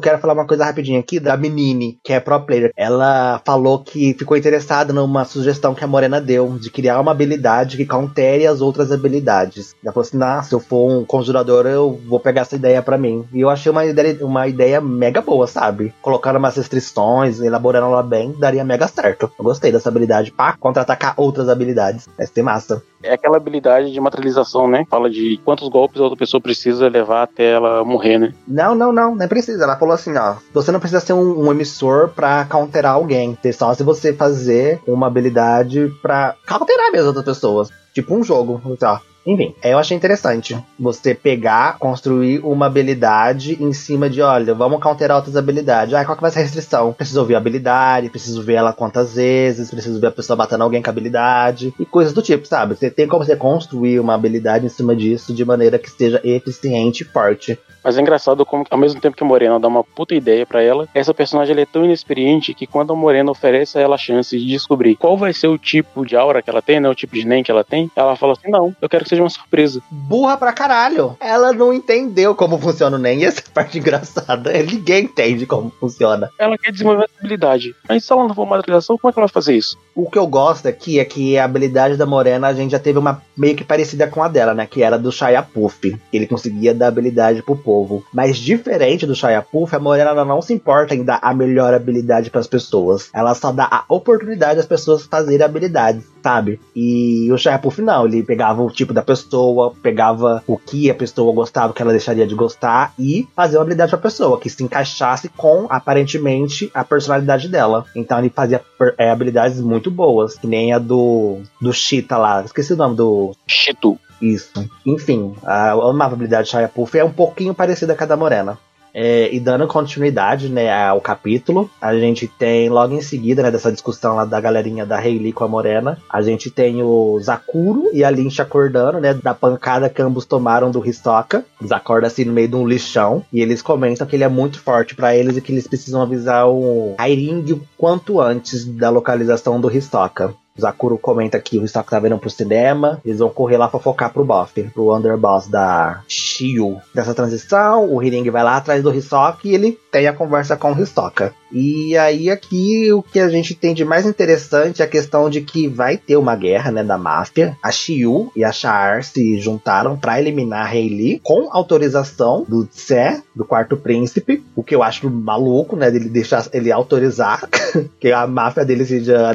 quero 0.07 0.19
falar 0.19 0.35
uma 0.35 0.47
coisa 0.47 0.65
rapidinho 0.65 1.01
aqui 1.01 1.19
da 1.19 1.37
menine, 1.37 1.99
que 2.05 2.13
é 2.13 2.21
pro 2.21 2.41
player. 2.41 2.71
Ela 2.77 3.41
falou 3.45 3.83
que 3.83 4.15
ficou 4.15 4.37
interessada 4.37 4.93
numa 4.93 5.25
sugestão 5.25 5.75
que 5.75 5.83
a 5.83 5.87
Morena 5.89 6.21
deu 6.21 6.57
de 6.61 6.71
criar 6.71 7.01
uma 7.01 7.11
habilidade 7.11 7.77
que 7.77 7.85
countere 7.85 8.47
as 8.47 8.61
outras 8.61 8.93
habilidades. 8.93 9.75
Ela 9.83 9.93
falou 9.93 10.07
assim: 10.07 10.17
nah, 10.17 10.45
se 10.45 10.55
eu 10.55 10.61
for 10.61 10.89
um 10.89 11.05
conjurador, 11.05 11.67
eu 11.67 12.01
vou 12.07 12.21
pegar 12.21 12.43
essa 12.43 12.55
ideia 12.55 12.81
para 12.81 12.97
mim. 12.97 13.27
E 13.33 13.41
eu 13.41 13.51
achei 13.51 13.73
uma 13.73 13.85
ideia, 13.85 14.25
uma 14.25 14.47
ideia 14.47 14.81
mega 14.81 15.21
boa, 15.21 15.49
sabe? 15.49 15.93
Colocando 16.01 16.37
umas 16.37 16.55
restrições, 16.55 17.41
elaborando 17.41 17.87
ela 17.87 18.03
bem, 18.05 18.33
daria 18.39 18.65
mega 18.65 18.87
certo. 18.87 19.29
Eu 19.37 19.45
gostei 19.45 19.73
dessa 19.73 19.89
habilidade 19.89 20.31
pra 20.31 20.57
contra-atacar 20.57 21.15
outras 21.17 21.49
habilidades. 21.49 22.09
Vai 22.17 22.29
ser 22.29 22.43
massa. 22.43 22.81
É 23.07 23.15
aquela 23.15 23.37
habilidade 23.37 23.93
de 23.93 24.01
materialização, 24.01 24.69
né? 24.69 24.85
Fala 24.91 25.09
de 25.09 25.41
quantos 25.45 25.69
golpes 25.69 26.01
a 26.01 26.05
outra 26.05 26.19
pessoa 26.19 26.41
precisa 26.41 26.89
levar 26.89 27.23
até 27.23 27.53
ela 27.53 27.85
morrer, 27.85 28.19
né? 28.19 28.35
Não, 28.47 28.75
não, 28.75 28.93
não, 28.93 29.15
não 29.15 29.29
precisa. 29.29 29.65
Ela 29.65 29.77
falou 29.77 29.95
assim, 29.95 30.17
ó, 30.17 30.35
você 30.53 30.73
não 30.73 30.81
precisa 30.81 31.01
ser 31.01 31.13
um, 31.13 31.47
um 31.47 31.51
emissor 31.51 32.09
pra 32.09 32.45
counterar 32.45 32.95
alguém. 32.95 33.37
É 33.45 33.53
só 33.53 33.73
se 33.75 33.83
você 33.83 34.13
fazer 34.13 34.81
uma 34.87 35.07
habilidade 35.07 35.93
pra 36.03 36.35
counterar 36.47 36.91
mesmo 36.91 37.09
outras 37.09 37.25
pessoas. 37.25 37.71
Tipo 37.95 38.15
um 38.15 38.23
jogo, 38.23 38.61
ó. 38.83 38.99
Enfim, 39.27 39.55
eu 39.65 39.77
achei 39.77 39.97
interessante 39.97 40.57
você 40.79 41.13
pegar, 41.13 41.79
construir 41.79 42.39
uma 42.45 42.67
habilidade 42.67 43.61
em 43.61 43.73
cima 43.73 44.09
de, 44.09 44.23
olha, 44.23 44.55
vamos 44.55 44.81
counterar 44.81 45.17
outras 45.17 45.37
habilidades. 45.37 45.93
Ah, 45.95 46.05
qual 46.05 46.17
que 46.17 46.23
vai 46.23 46.31
ser 46.31 46.39
a 46.39 46.43
restrição? 46.43 46.93
Preciso 46.93 47.25
ver 47.25 47.35
a 47.35 47.39
habilidade, 47.39 48.09
preciso 48.09 48.43
ver 48.43 48.55
ela 48.55 48.73
quantas 48.73 49.15
vezes, 49.15 49.71
preciso 49.71 50.01
ver 50.01 50.09
a 50.09 50.13
pessoa 50.13 50.37
batendo 50.37 50.63
alguém 50.63 50.81
com 50.81 50.89
a 50.89 50.93
habilidade 50.93 51.75
e 51.79 51.85
coisas 51.85 52.13
do 52.13 52.23
tipo, 52.23 52.47
sabe? 52.47 52.77
Você 52.77 52.89
tem 52.89 53.09
como 53.09 53.25
você 53.25 53.35
construir 53.35 53.99
uma 53.99 54.15
habilidade 54.15 54.67
em 54.67 54.69
cima 54.69 54.95
disso 54.95 55.35
de 55.35 55.45
maneira 55.45 55.79
que 55.79 55.91
seja 55.91 56.21
eficiente 56.23 57.03
e 57.03 57.07
forte. 57.07 57.59
Mas 57.87 57.97
é 57.97 58.01
engraçado 58.01 58.45
como, 58.45 58.67
ao 58.69 58.77
mesmo 58.77 59.01
tempo 59.01 59.17
que 59.17 59.23
a 59.23 59.27
Morena 59.27 59.61
dá 59.61 59.69
uma 59.69 59.85
puta 59.85 60.13
ideia 60.13 60.45
para 60.45 60.61
ela, 60.61 60.89
essa 60.93 61.15
personagem 61.15 61.57
é 61.57 61.65
tão 61.65 61.85
inexperiente 61.85 62.53
que 62.53 62.67
quando 62.67 62.93
a 62.93 62.97
Morena 62.97 63.31
oferece 63.31 63.79
a 63.79 63.81
ela 63.81 63.95
a 63.95 63.99
chance 63.99 64.37
de 64.37 64.45
descobrir 64.45 64.97
qual 64.97 65.17
vai 65.17 65.33
ser 65.33 65.47
o 65.47 65.57
tipo 65.57 66.05
de 66.05 66.17
aura 66.17 66.43
que 66.43 66.51
ela 66.51 66.61
tem, 66.61 66.81
né? 66.81 66.89
O 66.89 66.97
tipo 66.97 67.15
de 67.15 67.25
NEM 67.25 67.45
que 67.45 67.51
ela 67.53 67.63
tem, 67.63 67.89
ela 67.95 68.17
fala 68.17 68.33
assim: 68.33 68.51
não, 68.51 68.75
eu 68.83 68.89
quero 68.89 69.05
que 69.05 69.11
seja 69.11 69.23
uma 69.23 69.31
surpresa. 69.31 69.81
Burra 69.89 70.37
pra 70.37 70.53
caralho. 70.53 71.17
Ela 71.21 71.53
não 71.53 71.73
entendeu 71.73 72.35
como 72.35 72.59
funciona 72.59 72.97
o 72.97 72.99
NEM. 72.99 73.21
E 73.21 73.25
essa 73.25 73.45
parte 73.55 73.79
engraçada, 73.79 74.53
ninguém 74.65 75.05
entende 75.05 75.47
como 75.47 75.71
funciona. 75.71 76.29
Ela 76.41 76.59
quer 76.59 76.73
desenvolver 76.73 77.05
essa 77.05 77.15
habilidade. 77.21 77.73
Mas 77.89 78.05
se 78.05 78.13
ela 78.13 78.27
não 78.27 78.35
for 78.35 78.47
materialização, 78.47 78.99
como 78.99 79.11
é 79.11 79.13
que 79.13 79.19
ela 79.21 79.29
vai 79.29 79.33
fazer 79.33 79.55
isso? 79.55 79.79
O 79.97 80.11
que 80.11 80.19
eu 80.19 80.27
gosto 80.27 80.69
aqui 80.69 81.01
é 81.01 81.05
que 81.07 81.39
a 81.39 81.45
habilidade 81.47 81.97
da 81.97 82.05
Morena 82.05 82.49
a 82.49 82.53
gente 82.53 82.73
já 82.73 82.79
teve 82.79 82.99
uma 82.99 83.23
meio 83.35 83.57
que 83.57 83.65
parecida 83.65 84.07
com 84.07 84.23
a 84.23 84.29
dela, 84.29 84.53
né? 84.53 84.67
Que 84.67 84.83
era 84.83 84.99
do 84.99 85.11
Shia 85.11 85.43
Puff. 85.43 85.99
Ele 86.13 86.27
conseguia 86.27 86.75
dar 86.75 86.89
habilidade 86.89 87.43
pro 87.43 87.57
povo. 87.57 88.05
Mas 88.13 88.37
diferente 88.37 89.07
do 89.07 89.15
Shia 89.15 89.41
Puff, 89.41 89.75
a 89.75 89.79
Morena 89.79 90.15
não 90.23 90.43
se 90.43 90.53
importa 90.53 90.95
em 90.95 91.03
dar 91.03 91.19
a 91.23 91.33
melhor 91.33 91.73
habilidade 91.73 92.29
para 92.29 92.43
as 92.43 92.47
pessoas. 92.47 93.09
Ela 93.15 93.35
só 93.35 93.51
dá 93.51 93.67
a 93.71 93.85
oportunidade 93.89 94.57
das 94.57 94.67
pessoas 94.67 95.07
fazerem 95.07 95.47
habilidades, 95.47 96.05
sabe? 96.23 96.61
E 96.75 97.33
o 97.33 97.39
Shia 97.39 97.59
Puff 97.59 97.81
não, 97.81 98.05
ele 98.05 98.23
pegava 98.23 98.63
o 98.63 98.71
tipo 98.71 98.93
da 98.93 99.03
pessoa, 99.03 99.73
pegava 99.83 100.45
o 100.47 100.59
que 100.59 100.91
a 100.91 100.95
pessoa 100.95 101.35
gostava, 101.35 101.71
o 101.71 101.75
que 101.75 101.81
ela 101.81 101.93
deixaria 101.93 102.27
de 102.27 102.35
gostar 102.35 102.93
e 102.99 103.27
fazia 103.35 103.59
uma 103.59 103.63
habilidade 103.63 103.93
pra 103.93 103.99
pessoa 103.99 104.39
que 104.39 104.51
se 104.51 104.63
encaixasse 104.63 105.31
com 105.31 105.67
aparentemente 105.71 106.71
a 106.75 106.85
personalidade 106.85 107.49
dela. 107.49 107.87
Então 107.97 108.19
ele 108.19 108.29
fazia 108.29 108.61
é, 108.99 109.11
habilidades 109.11 109.59
muito 109.59 109.86
boas, 109.91 110.37
que 110.37 110.47
nem 110.47 110.73
a 110.73 110.79
do 110.79 111.41
do 111.61 111.73
Cheetah 111.73 112.19
lá. 112.19 112.43
Esqueci 112.43 112.73
o 112.73 112.77
nome 112.77 112.97
do 112.97 113.35
Cheeto. 113.47 113.99
Isso. 114.21 114.69
Enfim, 114.85 115.35
a, 115.45 115.73
a 115.73 115.91
amabilidade 115.91 116.47
de 116.47 116.51
Shia 116.53 116.69
Puff 116.69 116.99
é 116.99 117.05
um 117.05 117.13
pouquinho 117.13 117.55
parecida 117.55 117.95
com 117.95 118.05
a 118.05 118.07
da 118.07 118.17
Morena. 118.17 118.59
É, 118.99 119.29
e 119.31 119.39
dando 119.39 119.67
continuidade 119.67 120.49
né, 120.49 120.73
ao 120.73 121.03
capítulo, 121.03 121.69
a 121.79 121.95
gente 121.95 122.27
tem 122.27 122.71
logo 122.71 122.95
em 122.95 123.03
seguida, 123.03 123.43
né, 123.43 123.51
dessa 123.51 123.71
discussão 123.71 124.17
lá 124.17 124.25
da 124.25 124.41
galerinha 124.41 124.87
da 124.87 124.97
Hayley 124.97 125.35
com 125.35 125.45
a 125.45 125.49
Morena, 125.49 125.99
a 126.09 126.23
gente 126.23 126.51
tem 126.51 126.83
o 126.83 127.21
Zakuro 127.21 127.91
e 127.93 128.03
a 128.03 128.09
Lynch 128.09 128.41
acordando, 128.41 128.99
né, 128.99 129.13
da 129.13 129.35
pancada 129.35 129.91
que 129.91 130.01
ambos 130.01 130.25
tomaram 130.25 130.71
do 130.71 130.83
Hisoka. 130.83 131.45
Eles 131.61 131.73
acordam 131.73 132.07
assim 132.07 132.25
no 132.25 132.33
meio 132.33 132.49
de 132.49 132.57
um 132.57 132.67
lixão 132.67 133.23
e 133.31 133.43
eles 133.43 133.61
comentam 133.61 134.07
que 134.07 134.17
ele 134.17 134.25
é 134.25 134.29
muito 134.29 134.61
forte 134.61 134.95
para 134.95 135.15
eles 135.15 135.37
e 135.37 135.43
que 135.43 135.53
eles 135.53 135.67
precisam 135.67 136.01
avisar 136.01 136.49
o 136.49 136.95
Airing 136.97 137.61
quanto 137.77 138.19
antes 138.19 138.65
da 138.65 138.89
localização 138.89 139.61
do 139.61 139.71
Hisoka. 139.71 140.35
Zakuro 140.61 140.99
comenta 140.99 141.41
que 141.41 141.59
o 141.59 141.65
Hisoka 141.65 141.91
tá 141.91 141.99
vendo 141.99 142.19
pro 142.19 142.31
cinema, 142.31 143.01
eles 143.05 143.19
vão 143.19 143.29
correr 143.29 143.57
lá 143.57 143.69
fofocar 143.69 144.13
pro 144.13 144.25
Buff, 144.25 144.63
pro 144.75 144.95
underboss 144.95 145.49
da 145.49 146.03
Shio. 146.09 146.81
Dessa 146.95 147.15
transição, 147.15 147.93
o 147.93 148.03
Hiring 148.03 148.31
vai 148.31 148.43
lá 148.43 148.57
atrás 148.57 148.83
do 148.83 148.95
Hisoka 148.95 149.41
e 149.45 149.55
ele 149.55 149.79
tem 149.91 150.07
a 150.07 150.13
conversa 150.13 150.57
com 150.57 150.73
o 150.73 150.81
Hisoka. 150.81 151.35
E 151.53 151.97
aí 151.97 152.31
aqui 152.31 152.93
o 152.93 153.03
que 153.03 153.21
a 153.21 153.29
gente 153.29 153.55
tem 153.55 153.75
de 153.75 153.85
mais 153.85 154.07
interessante 154.07 154.83
é 154.83 154.85
a 154.85 154.89
questão 154.89 155.31
de 155.31 155.41
que 155.41 155.69
vai 155.69 155.97
ter 155.97 156.17
uma 156.17 156.35
guerra, 156.35 156.71
né, 156.71 156.83
da 156.83 156.99
máfia. 156.99 157.57
A 157.63 157.71
Shiyu 157.71 158.31
e 158.35 158.45
a 158.45 158.53
Shar 158.53 159.03
se 159.05 159.39
juntaram 159.39 159.97
para 159.97 160.21
eliminar 160.21 160.67
a 160.67 160.69
Hayley 160.69 161.21
com 161.23 161.49
autorização 161.53 162.45
do 162.49 162.67
Tse, 162.67 163.23
do 163.35 163.45
quarto 163.45 163.77
príncipe, 163.77 164.45
o 164.55 164.63
que 164.63 164.75
eu 164.75 164.83
acho 164.83 165.11
maluco, 165.11 165.77
né, 165.77 165.91
dele 165.91 166.09
deixar 166.09 166.47
ele 166.53 166.73
autorizar 166.73 167.49
que 168.01 168.13
a 168.13 168.27
máfia 168.27 168.65
dele 168.65 168.85
seja 168.85 169.31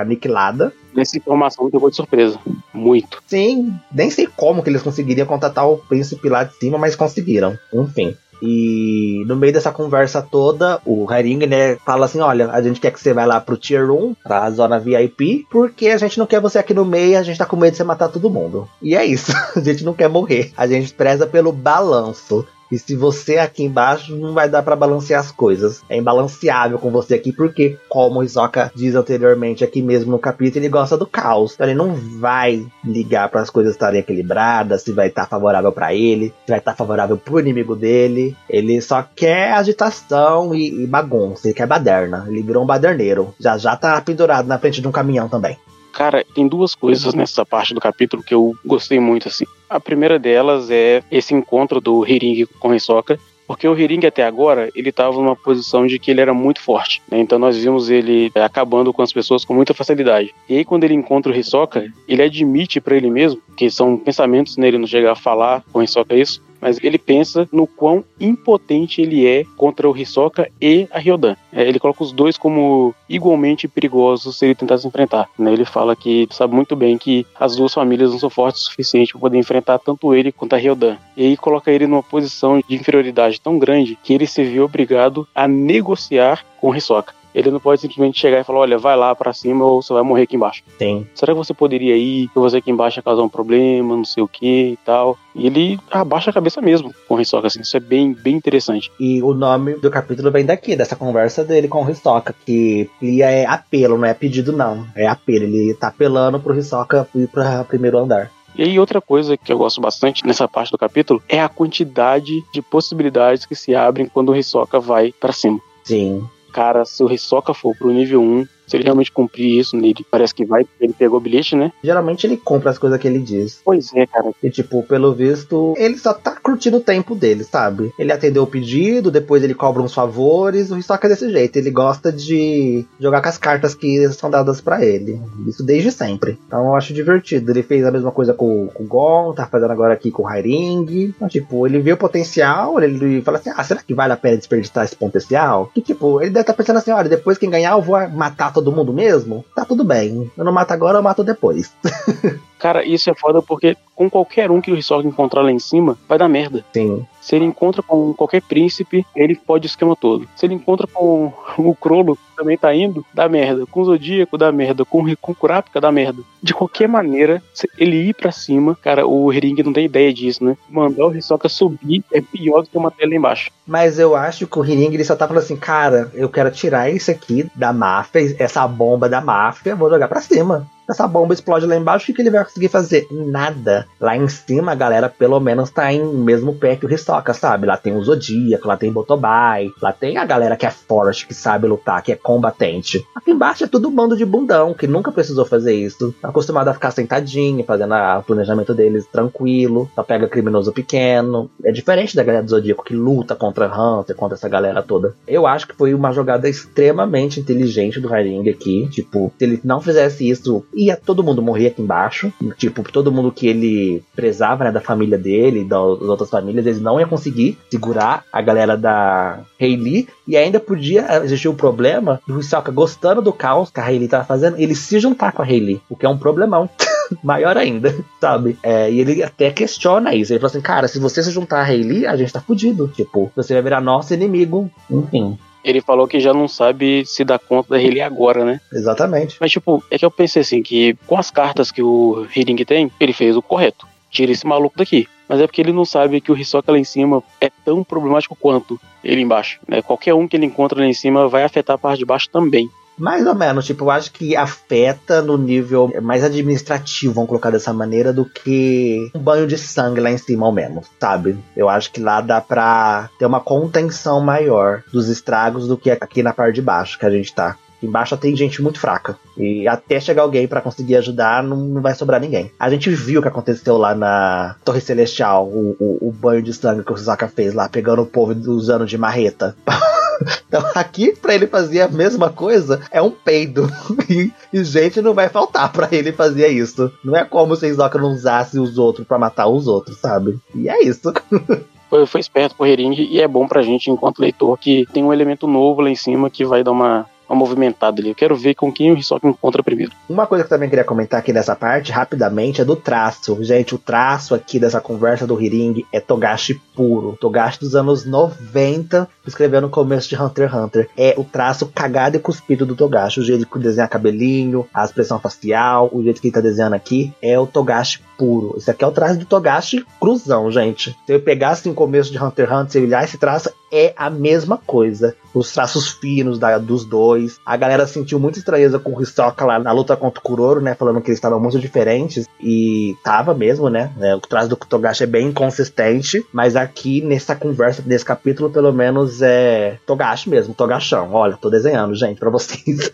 aniquilada. 0.00 0.72
Essa 0.96 1.16
informação 1.16 1.64
me 1.64 1.70
pegou 1.70 1.88
de 1.88 1.96
surpresa. 1.96 2.38
Muito. 2.72 3.22
Sim, 3.26 3.74
nem 3.92 4.10
sei 4.10 4.26
como 4.26 4.62
que 4.62 4.68
eles 4.68 4.82
conseguiriam 4.82 5.26
contatar 5.26 5.68
o 5.68 5.78
príncipe 5.78 6.28
lá 6.28 6.44
de 6.44 6.54
cima, 6.56 6.76
mas 6.76 6.94
conseguiram. 6.94 7.58
Enfim. 7.72 8.14
E 8.42 9.22
no 9.26 9.36
meio 9.36 9.52
dessa 9.52 9.70
conversa 9.70 10.20
toda, 10.20 10.80
o 10.84 11.08
Haring, 11.08 11.46
né, 11.46 11.76
fala 11.76 12.06
assim: 12.06 12.20
olha, 12.20 12.50
a 12.50 12.60
gente 12.60 12.80
quer 12.80 12.90
que 12.90 13.00
você 13.00 13.12
vá 13.12 13.24
lá 13.24 13.40
pro 13.40 13.56
Tier 13.56 13.90
1, 13.90 14.14
pra 14.22 14.50
zona 14.50 14.80
VIP, 14.80 15.46
porque 15.50 15.88
a 15.88 15.96
gente 15.96 16.18
não 16.18 16.26
quer 16.26 16.40
você 16.40 16.58
aqui 16.58 16.74
no 16.74 16.84
meio, 16.84 17.18
a 17.18 17.22
gente 17.22 17.38
tá 17.38 17.46
com 17.46 17.56
medo 17.56 17.70
de 17.70 17.76
você 17.76 17.84
matar 17.84 18.08
todo 18.08 18.30
mundo. 18.30 18.68
E 18.82 18.96
é 18.96 19.04
isso, 19.04 19.32
a 19.54 19.60
gente 19.60 19.84
não 19.84 19.94
quer 19.94 20.08
morrer. 20.08 20.52
A 20.56 20.66
gente 20.66 20.92
preza 20.92 21.26
pelo 21.26 21.52
balanço. 21.52 22.44
E 22.72 22.78
se 22.78 22.96
você 22.96 23.36
aqui 23.36 23.64
embaixo 23.64 24.16
não 24.16 24.32
vai 24.32 24.48
dar 24.48 24.62
para 24.62 24.74
balancear 24.74 25.20
as 25.20 25.30
coisas. 25.30 25.82
É 25.90 25.98
imbalanceável 25.98 26.78
com 26.78 26.90
você 26.90 27.16
aqui, 27.16 27.30
porque, 27.30 27.76
como 27.86 28.20
o 28.20 28.24
Hisoka 28.24 28.72
diz 28.74 28.94
anteriormente 28.94 29.62
aqui 29.62 29.82
mesmo 29.82 30.10
no 30.10 30.18
capítulo, 30.18 30.64
ele 30.64 30.70
gosta 30.70 30.96
do 30.96 31.06
caos. 31.06 31.52
Então 31.52 31.66
ele 31.66 31.76
não 31.76 31.94
vai 31.94 32.66
ligar 32.82 33.28
para 33.28 33.42
as 33.42 33.50
coisas 33.50 33.74
estarem 33.74 34.00
equilibradas, 34.00 34.80
se 34.80 34.90
vai 34.90 35.08
estar 35.08 35.24
tá 35.24 35.28
favorável 35.28 35.70
para 35.70 35.94
ele, 35.94 36.28
se 36.46 36.48
vai 36.48 36.60
estar 36.60 36.70
tá 36.70 36.76
favorável 36.78 37.18
pro 37.18 37.40
inimigo 37.40 37.76
dele. 37.76 38.34
Ele 38.48 38.80
só 38.80 39.06
quer 39.14 39.52
agitação 39.52 40.54
e, 40.54 40.84
e 40.84 40.86
bagunça, 40.86 41.48
ele 41.48 41.54
quer 41.54 41.66
baderna. 41.66 42.24
Ele 42.26 42.40
virou 42.40 42.64
um 42.64 42.66
baderneiro. 42.66 43.34
Já 43.38 43.58
já 43.58 43.76
tá 43.76 44.00
pendurado 44.00 44.46
na 44.46 44.58
frente 44.58 44.80
de 44.80 44.88
um 44.88 44.92
caminhão 44.92 45.28
também. 45.28 45.58
Cara, 45.92 46.24
tem 46.34 46.48
duas 46.48 46.74
coisas 46.74 47.14
nessa 47.14 47.44
parte 47.44 47.74
do 47.74 47.80
capítulo 47.80 48.22
que 48.22 48.34
eu 48.34 48.54
gostei 48.64 48.98
muito, 48.98 49.28
assim. 49.28 49.44
A 49.68 49.78
primeira 49.78 50.18
delas 50.18 50.70
é 50.70 51.02
esse 51.10 51.34
encontro 51.34 51.80
do 51.80 52.06
Hiring 52.06 52.46
com 52.58 52.68
o 52.68 52.74
Hisoka, 52.74 53.18
porque 53.46 53.68
o 53.68 53.78
Hiring 53.78 54.06
até 54.06 54.24
agora, 54.24 54.70
ele 54.74 54.88
estava 54.88 55.14
numa 55.16 55.36
posição 55.36 55.86
de 55.86 55.98
que 55.98 56.10
ele 56.10 56.20
era 56.20 56.32
muito 56.32 56.60
forte, 56.60 57.02
né? 57.10 57.20
Então 57.20 57.38
nós 57.38 57.56
vimos 57.58 57.90
ele 57.90 58.30
é, 58.34 58.42
acabando 58.42 58.92
com 58.92 59.02
as 59.02 59.12
pessoas 59.12 59.44
com 59.44 59.52
muita 59.52 59.74
facilidade. 59.74 60.34
E 60.48 60.56
aí 60.56 60.64
quando 60.64 60.84
ele 60.84 60.94
encontra 60.94 61.30
o 61.30 61.34
Hisoka, 61.34 61.84
ele 62.08 62.22
admite 62.22 62.80
para 62.80 62.96
ele 62.96 63.10
mesmo, 63.10 63.40
que 63.56 63.70
são 63.70 63.96
pensamentos 63.96 64.56
nele, 64.56 64.78
não 64.78 64.86
chega 64.86 65.12
a 65.12 65.16
falar 65.16 65.62
com 65.70 65.80
o 65.80 65.82
Hisoka 65.82 66.14
isso, 66.14 66.42
mas 66.62 66.78
ele 66.82 66.96
pensa 66.96 67.48
no 67.52 67.66
quão 67.66 68.04
impotente 68.20 69.02
ele 69.02 69.26
é 69.26 69.44
contra 69.56 69.90
o 69.90 69.96
Hisoka 69.96 70.48
e 70.60 70.86
a 70.92 71.00
Ryodan. 71.00 71.34
É, 71.52 71.68
ele 71.68 71.80
coloca 71.80 72.04
os 72.04 72.12
dois 72.12 72.38
como 72.38 72.94
igualmente 73.08 73.66
perigosos 73.66 74.38
se 74.38 74.46
ele 74.46 74.54
tentar 74.54 74.78
se 74.78 74.86
enfrentar. 74.86 75.28
Né? 75.36 75.52
Ele 75.52 75.64
fala 75.64 75.96
que 75.96 76.28
sabe 76.30 76.54
muito 76.54 76.76
bem 76.76 76.96
que 76.96 77.26
as 77.38 77.56
duas 77.56 77.74
famílias 77.74 78.12
não 78.12 78.18
são 78.20 78.30
fortes 78.30 78.62
o 78.62 78.64
suficiente 78.66 79.12
para 79.12 79.20
poder 79.20 79.38
enfrentar 79.38 79.80
tanto 79.80 80.14
ele 80.14 80.30
quanto 80.30 80.54
a 80.54 80.58
Ryodan. 80.58 80.96
E 81.16 81.26
aí 81.26 81.36
coloca 81.36 81.70
ele 81.70 81.88
numa 81.88 82.02
posição 82.02 82.62
de 82.66 82.76
inferioridade 82.76 83.40
tão 83.40 83.58
grande 83.58 83.98
que 84.02 84.14
ele 84.14 84.26
se 84.26 84.44
vê 84.44 84.60
obrigado 84.60 85.26
a 85.34 85.48
negociar 85.48 86.44
com 86.60 86.70
o 86.70 86.76
Hisoka. 86.76 87.12
Ele 87.34 87.50
não 87.50 87.60
pode 87.60 87.80
simplesmente 87.80 88.18
chegar 88.18 88.40
e 88.40 88.44
falar, 88.44 88.60
olha, 88.60 88.78
vai 88.78 88.96
lá 88.96 89.14
para 89.14 89.32
cima 89.32 89.64
ou 89.64 89.82
você 89.82 89.92
vai 89.92 90.02
morrer 90.02 90.22
aqui 90.22 90.36
embaixo. 90.36 90.62
Tem. 90.78 91.06
Será 91.14 91.32
que 91.32 91.38
você 91.38 91.54
poderia 91.54 91.96
ir, 91.96 92.28
que 92.28 92.38
você 92.38 92.58
aqui 92.58 92.70
embaixo 92.70 92.98
ia 92.98 93.02
causar 93.02 93.22
um 93.22 93.28
problema, 93.28 93.96
não 93.96 94.04
sei 94.04 94.22
o 94.22 94.28
que 94.28 94.72
e 94.72 94.78
tal. 94.84 95.16
E 95.34 95.46
ele 95.46 95.78
abaixa 95.90 96.30
a 96.30 96.32
cabeça 96.32 96.60
mesmo 96.60 96.92
com 97.08 97.14
o 97.14 97.20
Hisoka, 97.20 97.46
assim, 97.46 97.60
isso 97.60 97.76
é 97.76 97.80
bem, 97.80 98.12
bem 98.12 98.36
interessante. 98.36 98.90
E 99.00 99.22
o 99.22 99.32
nome 99.32 99.74
do 99.74 99.90
capítulo 99.90 100.30
vem 100.30 100.44
daqui, 100.44 100.76
dessa 100.76 100.94
conversa 100.94 101.42
dele 101.42 101.68
com 101.68 101.84
o 101.84 101.90
Hisoka, 101.90 102.34
que 102.44 102.90
ele 103.00 103.22
é 103.22 103.46
apelo, 103.46 103.96
não 103.96 104.04
é 104.04 104.12
pedido 104.12 104.52
não, 104.52 104.86
é 104.94 105.06
apelo, 105.06 105.44
ele 105.44 105.74
tá 105.74 105.88
apelando 105.88 106.38
pro 106.38 106.56
Hisoka 106.56 107.08
ir 107.14 107.28
pra 107.28 107.64
primeiro 107.64 107.98
andar. 107.98 108.30
E 108.54 108.62
aí, 108.62 108.78
outra 108.78 109.00
coisa 109.00 109.36
que 109.36 109.50
eu 109.50 109.56
gosto 109.56 109.80
bastante 109.80 110.26
nessa 110.26 110.46
parte 110.46 110.70
do 110.70 110.76
capítulo 110.76 111.22
é 111.26 111.40
a 111.40 111.48
quantidade 111.48 112.42
de 112.52 112.60
possibilidades 112.60 113.46
que 113.46 113.54
se 113.54 113.74
abrem 113.74 114.06
quando 114.06 114.30
o 114.30 114.36
Hisoka 114.36 114.78
vai 114.78 115.12
para 115.18 115.32
cima. 115.32 115.58
Sim. 115.82 116.22
Cara, 116.52 116.84
se 116.84 117.02
o 117.02 117.06
Hisoka 117.06 117.54
for 117.54 117.74
pro 117.74 117.90
nível 117.90 118.22
1, 118.22 118.48
se 118.72 118.76
ele 118.78 118.84
realmente 118.84 119.12
cumprir 119.12 119.58
isso, 119.58 119.76
ele 119.76 119.94
parece 120.10 120.34
que 120.34 120.46
vai, 120.46 120.66
ele 120.80 120.94
pegou 120.94 121.18
o 121.18 121.20
bilhete, 121.20 121.54
né? 121.54 121.70
Geralmente 121.84 122.26
ele 122.26 122.38
compra 122.38 122.70
as 122.70 122.78
coisas 122.78 122.98
que 122.98 123.06
ele 123.06 123.18
diz. 123.18 123.60
Pois 123.62 123.92
é, 123.94 124.06
cara. 124.06 124.32
E 124.42 124.48
tipo, 124.48 124.82
pelo 124.84 125.12
visto, 125.12 125.74
ele 125.76 125.98
só 125.98 126.14
tá 126.14 126.34
curtindo 126.42 126.78
o 126.78 126.80
tempo 126.80 127.14
dele, 127.14 127.44
sabe? 127.44 127.92
Ele 127.98 128.10
atendeu 128.10 128.44
o 128.44 128.46
pedido, 128.46 129.10
depois 129.10 129.42
ele 129.44 129.52
cobra 129.52 129.82
uns 129.82 129.92
favores, 129.92 130.70
o 130.70 130.78
Hisoka 130.78 131.06
é 131.06 131.10
desse 131.10 131.30
jeito, 131.30 131.56
ele 131.56 131.70
gosta 131.70 132.10
de 132.10 132.86
jogar 132.98 133.20
com 133.20 133.28
as 133.28 133.36
cartas 133.36 133.74
que 133.74 134.08
são 134.08 134.30
dadas 134.30 134.62
para 134.62 134.82
ele. 134.82 135.20
Isso 135.46 135.62
desde 135.62 135.92
sempre. 135.92 136.38
Então 136.46 136.68
eu 136.68 136.74
acho 136.74 136.94
divertido. 136.94 137.50
Ele 137.50 137.62
fez 137.62 137.84
a 137.84 137.90
mesma 137.90 138.10
coisa 138.10 138.32
com, 138.32 138.68
com 138.68 138.84
o 138.84 138.86
Gon, 138.86 139.34
tá 139.34 139.46
fazendo 139.46 139.72
agora 139.72 139.92
aqui 139.92 140.10
com 140.10 140.22
o 140.22 140.26
Hairing. 140.26 141.12
Então, 141.14 141.28
tipo, 141.28 141.66
ele 141.66 141.78
vê 141.80 141.92
o 141.92 141.96
potencial, 141.98 142.82
ele 142.82 143.20
fala 143.20 143.36
assim: 143.36 143.50
ah, 143.54 143.62
será 143.62 143.82
que 143.82 143.92
vale 143.92 144.14
a 144.14 144.16
pena 144.16 144.38
desperdiçar 144.38 144.86
esse 144.86 144.96
potencial? 144.96 145.70
Que 145.74 145.82
tipo, 145.82 146.22
ele 146.22 146.30
deve 146.30 146.40
estar 146.40 146.54
tá 146.54 146.56
pensando 146.56 146.78
assim: 146.78 146.90
olha, 146.90 147.10
depois 147.10 147.36
quem 147.36 147.50
ganhar 147.50 147.72
eu 147.72 147.82
vou 147.82 148.08
matar 148.08 148.50
todo 148.52 148.61
todo 148.62 148.74
mundo 148.74 148.92
mesmo, 148.92 149.44
tá 149.54 149.64
tudo 149.64 149.84
bem. 149.84 150.30
Eu 150.36 150.44
não 150.44 150.52
mato 150.52 150.72
agora, 150.72 150.98
eu 150.98 151.02
mato 151.02 151.24
depois. 151.24 151.72
Cara, 152.62 152.86
isso 152.86 153.10
é 153.10 153.14
foda 153.14 153.42
porque 153.42 153.76
com 153.96 154.08
qualquer 154.08 154.48
um 154.52 154.60
que 154.60 154.70
o 154.70 154.76
Hisoka 154.76 155.06
encontrar 155.06 155.42
lá 155.42 155.50
em 155.50 155.58
cima, 155.58 155.98
vai 156.08 156.16
dar 156.16 156.28
merda. 156.28 156.64
Sim. 156.72 157.04
Se 157.20 157.34
ele 157.34 157.44
encontra 157.44 157.82
com 157.82 158.14
qualquer 158.14 158.40
príncipe, 158.40 159.04
ele 159.16 159.34
pode 159.34 159.66
o 159.66 159.68
esquema 159.68 159.96
todo. 159.96 160.28
Se 160.36 160.46
ele 160.46 160.54
encontra 160.54 160.86
com 160.86 161.32
o 161.58 161.74
Crollo, 161.74 162.14
que 162.14 162.36
também 162.36 162.56
tá 162.56 162.72
indo, 162.72 163.04
dá 163.12 163.28
merda. 163.28 163.66
Com 163.66 163.80
o 163.80 163.84
Zodíaco, 163.84 164.38
dá 164.38 164.52
merda. 164.52 164.84
Com, 164.84 165.04
com 165.16 165.32
o 165.32 165.34
Kurapika, 165.34 165.80
dá 165.80 165.90
merda. 165.90 166.22
De 166.40 166.54
qualquer 166.54 166.88
maneira, 166.88 167.42
se 167.52 167.68
ele 167.76 167.96
ir 167.96 168.14
pra 168.14 168.30
cima, 168.30 168.78
cara, 168.80 169.04
o 169.06 169.28
Ring 169.28 169.60
não 169.64 169.72
tem 169.72 169.86
ideia 169.86 170.14
disso, 170.14 170.44
né? 170.44 170.56
Mandar 170.70 171.06
o 171.06 171.16
Hisoka 171.16 171.48
subir 171.48 172.04
é 172.12 172.20
pior 172.20 172.62
do 172.62 172.68
que 172.68 172.78
uma 172.78 172.92
tela 172.92 173.12
embaixo. 173.12 173.50
Mas 173.66 173.98
eu 173.98 174.14
acho 174.14 174.46
que 174.46 174.58
o 174.58 174.64
Hiring 174.64 174.94
ele 174.94 175.04
só 175.04 175.16
tá 175.16 175.26
falando 175.26 175.42
assim, 175.42 175.56
cara, 175.56 176.10
eu 176.14 176.28
quero 176.28 176.50
tirar 176.52 176.92
isso 176.92 177.10
aqui 177.10 177.48
da 177.56 177.72
máfia, 177.72 178.36
essa 178.38 178.66
bomba 178.68 179.08
da 179.08 179.20
máfia, 179.20 179.74
vou 179.74 179.90
jogar 179.90 180.06
pra 180.06 180.20
cima. 180.20 180.66
Essa 180.88 181.06
bomba 181.06 181.32
explode 181.32 181.66
lá 181.66 181.76
embaixo, 181.76 182.10
o 182.10 182.14
que, 182.14 182.20
ele 182.20 182.30
vai 182.30 182.44
conseguir 182.44 182.68
fazer? 182.68 183.06
Nada. 183.10 183.86
Lá 184.00 184.16
em 184.16 184.28
cima, 184.28 184.72
a 184.72 184.74
galera 184.74 185.08
pelo 185.08 185.38
menos 185.40 185.70
tá 185.70 185.92
em 185.92 186.04
mesmo 186.04 186.54
pé 186.54 186.76
que 186.76 186.84
o 186.84 186.92
Hisoka, 186.92 187.32
sabe? 187.32 187.66
Lá 187.66 187.76
tem 187.76 187.94
o 187.94 188.02
Zodíaco, 188.02 188.68
lá 188.68 188.76
tem 188.76 188.92
Botobai, 188.92 189.68
lá 189.80 189.92
tem 189.92 190.16
a 190.16 190.24
galera 190.24 190.56
que 190.56 190.66
é 190.66 190.70
forte, 190.70 191.26
que 191.26 191.34
sabe 191.34 191.66
lutar, 191.66 192.02
que 192.02 192.12
é 192.12 192.16
combatente. 192.16 193.06
Aqui 193.14 193.30
embaixo 193.30 193.64
é 193.64 193.66
tudo 193.66 193.88
um 193.88 193.94
bando 193.94 194.16
de 194.16 194.24
bundão, 194.24 194.74
que 194.74 194.86
nunca 194.86 195.12
precisou 195.12 195.44
fazer 195.44 195.74
isso. 195.74 196.14
Tá 196.20 196.28
acostumado 196.28 196.68
a 196.68 196.74
ficar 196.74 196.90
sentadinho, 196.90 197.64
fazendo 197.64 197.94
o 197.94 198.22
planejamento 198.22 198.74
deles 198.74 199.06
tranquilo, 199.06 199.90
só 199.94 200.02
pega 200.02 200.28
criminoso 200.28 200.72
pequeno. 200.72 201.50
É 201.64 201.70
diferente 201.70 202.16
da 202.16 202.24
galera 202.24 202.44
do 202.44 202.50
Zodíaco 202.50 202.84
que 202.84 202.94
luta 202.94 203.34
contra 203.34 203.66
Hunter, 203.72 204.16
contra 204.16 204.36
essa 204.36 204.48
galera 204.48 204.82
toda. 204.82 205.14
Eu 205.26 205.46
acho 205.46 205.68
que 205.68 205.76
foi 205.76 205.94
uma 205.94 206.12
jogada 206.12 206.48
extremamente 206.48 207.40
inteligente 207.40 208.00
do 208.00 208.12
Haring 208.12 208.48
aqui. 208.48 208.88
Tipo, 208.90 209.32
se 209.38 209.44
ele 209.44 209.60
não 209.64 209.80
fizesse 209.80 210.28
isso, 210.28 210.64
ia 210.74 210.96
todo 210.96 211.22
mundo 211.22 211.42
morrer 211.42 211.68
aqui 211.68 211.82
embaixo. 211.82 212.32
Tipo, 212.56 212.82
todo 212.90 213.12
mundo 213.12 213.32
que 213.32 213.46
ele 213.46 214.02
prezava, 214.14 214.64
né, 214.64 214.72
da 214.72 214.80
família 214.80 215.18
dele, 215.18 215.64
das 215.64 215.80
outras 215.80 216.30
famílias, 216.30 216.66
eles 216.66 216.80
não 216.80 216.98
iam 216.98 217.08
conseguir 217.08 217.58
segurar 217.70 218.24
a 218.32 218.40
galera 218.40 218.76
da 218.76 219.40
Hayley. 219.60 220.08
E 220.26 220.36
ainda 220.36 220.60
podia 220.60 221.22
existir 221.24 221.48
o 221.48 221.54
problema 221.54 222.20
do 222.26 222.40
Hisoka 222.40 222.70
gostando 222.72 223.20
do 223.20 223.32
caos 223.32 223.70
que 223.70 223.80
a 223.80 223.84
Hayley 223.84 224.08
tava 224.08 224.24
fazendo, 224.24 224.58
ele 224.58 224.74
se 224.74 224.98
juntar 224.98 225.32
com 225.32 225.42
a 225.42 225.44
Hayley, 225.44 225.80
o 225.88 225.96
que 225.96 226.06
é 226.06 226.08
um 226.08 226.18
problemão. 226.18 226.68
Maior 227.22 227.58
ainda, 227.58 227.94
sabe? 228.20 228.56
É, 228.62 228.90
e 228.90 229.00
ele 229.00 229.22
até 229.22 229.50
questiona 229.50 230.14
isso. 230.14 230.32
Ele 230.32 230.40
fala 230.40 230.50
assim: 230.50 230.60
cara, 230.60 230.88
se 230.88 230.98
você 230.98 231.22
se 231.22 231.30
juntar 231.30 231.60
a 231.60 231.64
Hayley, 231.64 232.06
a 232.06 232.16
gente 232.16 232.32
tá 232.32 232.40
fudido. 232.40 232.88
Tipo, 232.88 233.30
você 233.36 233.52
vai 233.52 233.62
virar 233.62 233.80
nosso 233.80 234.14
inimigo. 234.14 234.70
Enfim, 234.90 235.38
Ele 235.64 235.80
falou 235.80 236.08
que 236.08 236.20
já 236.20 236.32
não 236.32 236.48
sabe 236.48 237.04
se 237.06 237.24
dar 237.24 237.38
conta 237.38 237.70
da 237.70 237.76
Rayleigh 237.76 238.02
agora, 238.02 238.44
né? 238.44 238.60
exatamente. 238.72 239.36
Mas, 239.40 239.52
tipo, 239.52 239.82
é 239.90 239.98
que 239.98 240.04
eu 240.04 240.10
pensei 240.10 240.42
assim, 240.42 240.62
que 240.62 240.94
com 241.06 241.16
as 241.16 241.30
cartas 241.30 241.70
que 241.70 241.82
o 241.82 242.26
Hiring 242.34 242.64
tem, 242.64 242.90
ele 242.98 243.12
fez 243.12 243.36
o 243.36 243.42
correto. 243.42 243.86
Tira 244.10 244.32
esse 244.32 244.46
maluco 244.46 244.76
daqui. 244.76 245.08
Mas 245.28 245.40
é 245.40 245.46
porque 245.46 245.62
ele 245.62 245.72
não 245.72 245.84
sabe 245.84 246.20
que 246.20 246.30
o 246.30 246.36
Hisoka 246.36 246.70
lá 246.70 246.78
em 246.78 246.84
cima 246.84 247.22
é 247.40 247.50
tão 247.64 247.82
problemático 247.82 248.36
quanto 248.38 248.78
ele 249.02 249.22
embaixo. 249.22 249.58
Né? 249.66 249.80
Qualquer 249.80 250.12
um 250.12 250.28
que 250.28 250.36
ele 250.36 250.44
encontra 250.46 250.78
lá 250.78 250.86
em 250.86 250.92
cima 250.92 251.28
vai 251.28 251.42
afetar 251.44 251.76
a 251.76 251.78
parte 251.78 252.00
de 252.00 252.04
baixo 252.04 252.28
também. 252.30 252.68
Mais 252.98 253.26
ou 253.26 253.34
menos, 253.34 253.64
tipo, 253.64 253.84
eu 253.84 253.90
acho 253.90 254.12
que 254.12 254.36
afeta 254.36 255.22
no 255.22 255.36
nível 255.36 255.92
mais 256.02 256.22
administrativo, 256.22 257.14
vamos 257.14 257.28
colocar 257.28 257.50
dessa 257.50 257.72
maneira, 257.72 258.12
do 258.12 258.24
que 258.24 259.10
um 259.14 259.18
banho 259.18 259.46
de 259.46 259.58
sangue 259.58 260.00
lá 260.00 260.10
em 260.10 260.18
cima 260.18 260.46
ao 260.46 260.52
menos, 260.52 260.86
sabe? 261.00 261.36
Eu 261.56 261.68
acho 261.68 261.90
que 261.90 262.00
lá 262.00 262.20
dá 262.20 262.40
pra 262.40 263.08
ter 263.18 263.26
uma 263.26 263.40
contenção 263.40 264.20
maior 264.20 264.82
dos 264.92 265.08
estragos 265.08 265.66
do 265.66 265.76
que 265.76 265.90
aqui 265.90 266.22
na 266.22 266.32
parte 266.32 266.54
de 266.56 266.62
baixo 266.62 266.98
que 266.98 267.06
a 267.06 267.10
gente 267.10 267.34
tá. 267.34 267.56
Embaixo 267.82 268.16
tem 268.16 268.36
gente 268.36 268.62
muito 268.62 268.78
fraca. 268.78 269.16
E 269.36 269.66
até 269.66 269.98
chegar 269.98 270.22
alguém 270.22 270.46
pra 270.46 270.60
conseguir 270.60 270.96
ajudar, 270.96 271.42
não, 271.42 271.56
não 271.56 271.82
vai 271.82 271.94
sobrar 271.94 272.20
ninguém. 272.20 272.52
A 272.58 272.70
gente 272.70 272.88
viu 272.90 273.18
o 273.18 273.22
que 273.22 273.28
aconteceu 273.28 273.76
lá 273.76 273.94
na 273.94 274.54
Torre 274.64 274.80
Celestial, 274.80 275.48
o, 275.48 275.76
o, 275.80 276.08
o 276.08 276.12
banho 276.12 276.42
de 276.42 276.54
sangue 276.54 276.84
que 276.84 276.92
o 276.92 276.96
Suzaka 276.96 277.26
fez 277.26 277.52
lá, 277.52 277.68
pegando 277.68 278.02
o 278.02 278.06
povo 278.06 278.32
usando 278.52 278.86
de 278.86 278.96
marreta. 278.96 279.56
Então 280.48 280.62
aqui, 280.74 281.16
pra 281.16 281.34
ele 281.34 281.46
fazer 281.46 281.82
a 281.82 281.88
mesma 281.88 282.30
coisa, 282.30 282.80
é 282.90 283.00
um 283.00 283.10
peido. 283.10 283.68
E, 284.08 284.30
e 284.52 284.64
gente 284.64 285.00
não 285.00 285.14
vai 285.14 285.28
faltar 285.28 285.72
pra 285.72 285.88
ele 285.90 286.12
fazer 286.12 286.48
isso. 286.48 286.92
Não 287.04 287.16
é 287.16 287.24
como 287.24 287.56
se 287.56 287.66
Isoka 287.66 287.98
não 287.98 288.10
usasse 288.10 288.58
os 288.58 288.76
outros 288.76 289.06
pra 289.06 289.18
matar 289.18 289.46
os 289.46 289.66
outros, 289.66 289.98
sabe? 289.98 290.38
E 290.54 290.68
é 290.68 290.82
isso. 290.82 291.12
Foi, 291.88 292.06
foi 292.06 292.20
esperto 292.22 292.56
pro 292.56 292.64
Hering 292.64 292.94
e 292.94 293.20
é 293.20 293.28
bom 293.28 293.46
pra 293.46 293.60
gente, 293.60 293.90
enquanto 293.90 294.20
leitor, 294.20 294.56
que 294.56 294.86
tem 294.94 295.04
um 295.04 295.12
elemento 295.12 295.46
novo 295.46 295.82
lá 295.82 295.90
em 295.90 295.94
cima 295.94 296.30
que 296.30 296.42
vai 296.42 296.64
dar 296.64 296.70
uma, 296.70 297.04
uma 297.32 297.38
movimentada 297.38 298.00
ali. 298.00 298.10
Eu 298.10 298.14
quero 298.14 298.36
ver 298.36 298.54
com 298.54 298.70
quem 298.70 298.92
o 298.92 298.96
Hisoka 298.96 299.26
encontra 299.26 299.62
primeiro. 299.62 299.92
Uma 300.08 300.26
coisa 300.26 300.44
que 300.44 300.52
eu 300.52 300.56
também 300.56 300.68
queria 300.68 300.84
comentar 300.84 301.18
aqui 301.18 301.32
nessa 301.32 301.56
parte, 301.56 301.90
rapidamente, 301.90 302.60
é 302.60 302.64
do 302.64 302.76
traço. 302.76 303.42
Gente, 303.42 303.74
o 303.74 303.78
traço 303.78 304.34
aqui 304.34 304.58
dessa 304.58 304.80
conversa 304.80 305.26
do 305.26 305.40
Hiring 305.40 305.84
é 305.92 305.98
Togashi 305.98 306.60
puro. 306.74 307.16
Togashi 307.20 307.58
dos 307.58 307.74
anos 307.74 308.04
90, 308.04 309.08
escreveu 309.26 309.60
no 309.60 309.70
começo 309.70 310.08
de 310.08 310.16
Hunter 310.16 310.48
x 310.48 310.54
Hunter. 310.54 310.90
É 310.96 311.14
o 311.16 311.24
traço 311.24 311.66
cagado 311.74 312.16
e 312.16 312.20
cuspido 312.20 312.66
do 312.66 312.76
Togashi. 312.76 313.20
O 313.20 313.24
jeito 313.24 313.46
que 313.46 313.58
desenha 313.58 313.88
cabelinho, 313.88 314.66
a 314.72 314.84
expressão 314.84 315.18
facial, 315.18 315.88
o 315.92 316.02
jeito 316.02 316.20
que 316.20 316.28
ele 316.28 316.34
tá 316.34 316.40
desenhando 316.40 316.74
aqui, 316.74 317.12
é 317.22 317.38
o 317.38 317.46
Togashi 317.46 318.00
puro. 318.18 318.54
Isso 318.58 318.70
aqui 318.70 318.84
é 318.84 318.86
o 318.86 318.92
traço 318.92 319.18
do 319.18 319.24
Togashi 319.24 319.84
cruzão, 319.98 320.50
gente. 320.50 320.96
Se 321.06 321.14
eu 321.14 321.20
pegasse 321.20 321.66
no 321.66 321.74
começo 321.74 322.12
de 322.12 322.22
Hunter 322.22 322.46
x 322.46 322.54
Hunter, 322.54 322.70
se 322.70 322.78
olhar 322.78 323.04
esse 323.04 323.16
traço, 323.18 323.50
é 323.72 323.94
a 323.96 324.10
mesma 324.10 324.58
coisa. 324.58 325.16
Os 325.34 325.52
traços 325.52 325.88
finos 325.88 326.38
da- 326.38 326.58
dos 326.58 326.84
dois. 326.84 327.40
A 327.44 327.56
galera 327.56 327.86
sentiu 327.86 328.18
muita 328.20 328.38
estranheza 328.38 328.78
com 328.78 328.94
o 328.96 329.02
Hisoka 329.02 329.44
lá 329.44 329.58
na 329.58 329.72
luta 329.72 329.96
contra 329.96 330.20
o 330.20 330.22
Kuroro, 330.22 330.60
né? 330.60 330.74
Falando 330.74 331.00
que 331.00 331.08
eles 331.08 331.18
estavam 331.18 331.40
muito 331.40 331.58
diferentes. 331.58 332.26
E 332.40 332.94
tava 333.02 333.34
mesmo, 333.34 333.68
né? 333.68 333.90
É, 334.00 334.14
o 334.14 334.20
traço 334.20 334.48
do 334.50 334.56
Togashi 334.56 335.04
é 335.04 335.06
bem 335.06 335.28
inconsistente. 335.28 336.24
Mas 336.32 336.56
aqui, 336.56 337.00
nessa 337.02 337.34
conversa, 337.34 337.82
nesse 337.86 338.04
capítulo, 338.04 338.50
pelo 338.50 338.72
menos 338.72 339.22
é 339.22 339.78
Togashi 339.86 340.28
mesmo, 340.28 340.54
Togachão. 340.54 341.12
Olha, 341.12 341.36
tô 341.36 341.48
desenhando, 341.48 341.94
gente, 341.94 342.18
pra 342.18 342.30
vocês. 342.30 342.90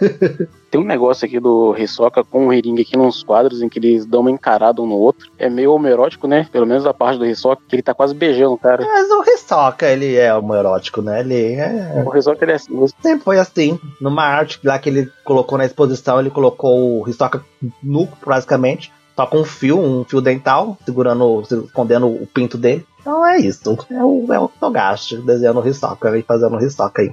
Tem 0.72 0.80
um 0.80 0.84
negócio 0.84 1.26
aqui 1.26 1.38
do 1.38 1.76
Hisoka 1.76 2.24
com 2.24 2.46
o 2.46 2.52
Hering 2.52 2.80
aqui 2.80 2.96
nos 2.96 3.22
quadros 3.22 3.60
em 3.60 3.68
que 3.68 3.78
eles 3.78 4.06
dão 4.06 4.22
uma 4.22 4.30
encarada 4.30 4.80
um 4.80 4.86
no 4.86 4.94
outro. 4.94 5.30
É 5.38 5.50
meio 5.50 5.70
homerótico, 5.70 6.26
né? 6.26 6.48
Pelo 6.50 6.66
menos 6.66 6.86
a 6.86 6.94
parte 6.94 7.18
do 7.18 7.26
Hisoka, 7.26 7.60
que 7.68 7.76
ele 7.76 7.82
tá 7.82 7.92
quase 7.92 8.14
beijando 8.14 8.54
o 8.54 8.58
cara. 8.58 8.82
Mas 8.82 9.10
o 9.10 9.22
Hisoka, 9.22 9.86
ele 9.86 10.16
é 10.16 10.34
homoerótico, 10.34 11.02
né? 11.02 11.20
Ele 11.20 11.56
é 11.56 12.02
O 12.06 12.16
Hisoka 12.16 12.42
ele 12.42 12.52
é 12.52 12.54
assim, 12.54 12.86
Sempre 13.02 13.22
foi 13.22 13.38
assim. 13.38 13.78
Numa 14.00 14.24
arte 14.24 14.58
lá 14.64 14.78
que 14.78 14.88
ele 14.88 15.12
colocou 15.22 15.58
na 15.58 15.66
exposição, 15.66 16.18
ele 16.18 16.30
colocou 16.30 17.02
o 17.02 17.06
Hisoka 17.06 17.44
nu, 17.82 18.08
basicamente. 18.24 18.90
Só 19.14 19.26
com 19.26 19.40
um 19.40 19.44
fio, 19.44 19.78
um 19.78 20.04
fio 20.04 20.22
dental, 20.22 20.78
segurando, 20.86 21.42
escondendo 21.66 22.06
o 22.06 22.26
pinto 22.26 22.56
dele. 22.56 22.86
Então 22.98 23.26
é 23.26 23.36
isso. 23.36 23.76
É 23.90 24.02
o, 24.02 24.32
é 24.32 24.40
o 24.40 24.48
Togashi 24.48 25.18
desenhando 25.18 25.60
o 25.60 25.68
Hisoka 25.68 26.16
e 26.16 26.22
fazendo 26.22 26.56
o 26.56 26.64
Hisoka 26.64 27.02
aí. 27.02 27.12